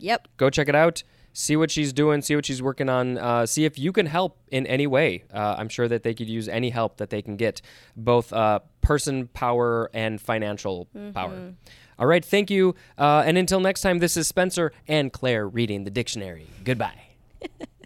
Yep. 0.00 0.28
go 0.36 0.50
check 0.50 0.68
it 0.68 0.74
out. 0.74 1.02
See 1.32 1.54
what 1.56 1.70
she's 1.70 1.92
doing 1.92 2.22
see 2.22 2.34
what 2.34 2.44
she's 2.44 2.60
working 2.60 2.88
on 2.88 3.16
uh, 3.16 3.46
see 3.46 3.64
if 3.64 3.78
you 3.78 3.92
can 3.92 4.06
help 4.06 4.38
in 4.50 4.66
any 4.66 4.88
way. 4.88 5.22
Uh, 5.32 5.54
i'm 5.58 5.68
sure 5.68 5.86
that 5.86 6.02
they 6.02 6.12
could 6.12 6.28
use 6.28 6.48
any 6.48 6.70
help 6.70 6.96
that 6.96 7.10
they 7.10 7.22
can 7.22 7.36
get 7.36 7.60
both 7.96 8.32
uh, 8.32 8.58
person 8.80 9.28
power 9.28 9.90
and 9.94 10.20
financial 10.20 10.88
power. 11.14 11.54
All 12.00 12.06
right 12.06 12.24
thank 12.24 12.50
you. 12.50 12.74
Uh, 12.98 13.22
and 13.24 13.38
until 13.38 13.60
next 13.60 13.82
time 13.82 14.00
this 14.00 14.16
is 14.16 14.26
spencer 14.26 14.72
and 14.88 15.12
claire 15.12 15.46
reading 15.46 15.84
the 15.84 15.90
dictionary. 15.90 16.48
Goodbye 16.64 17.00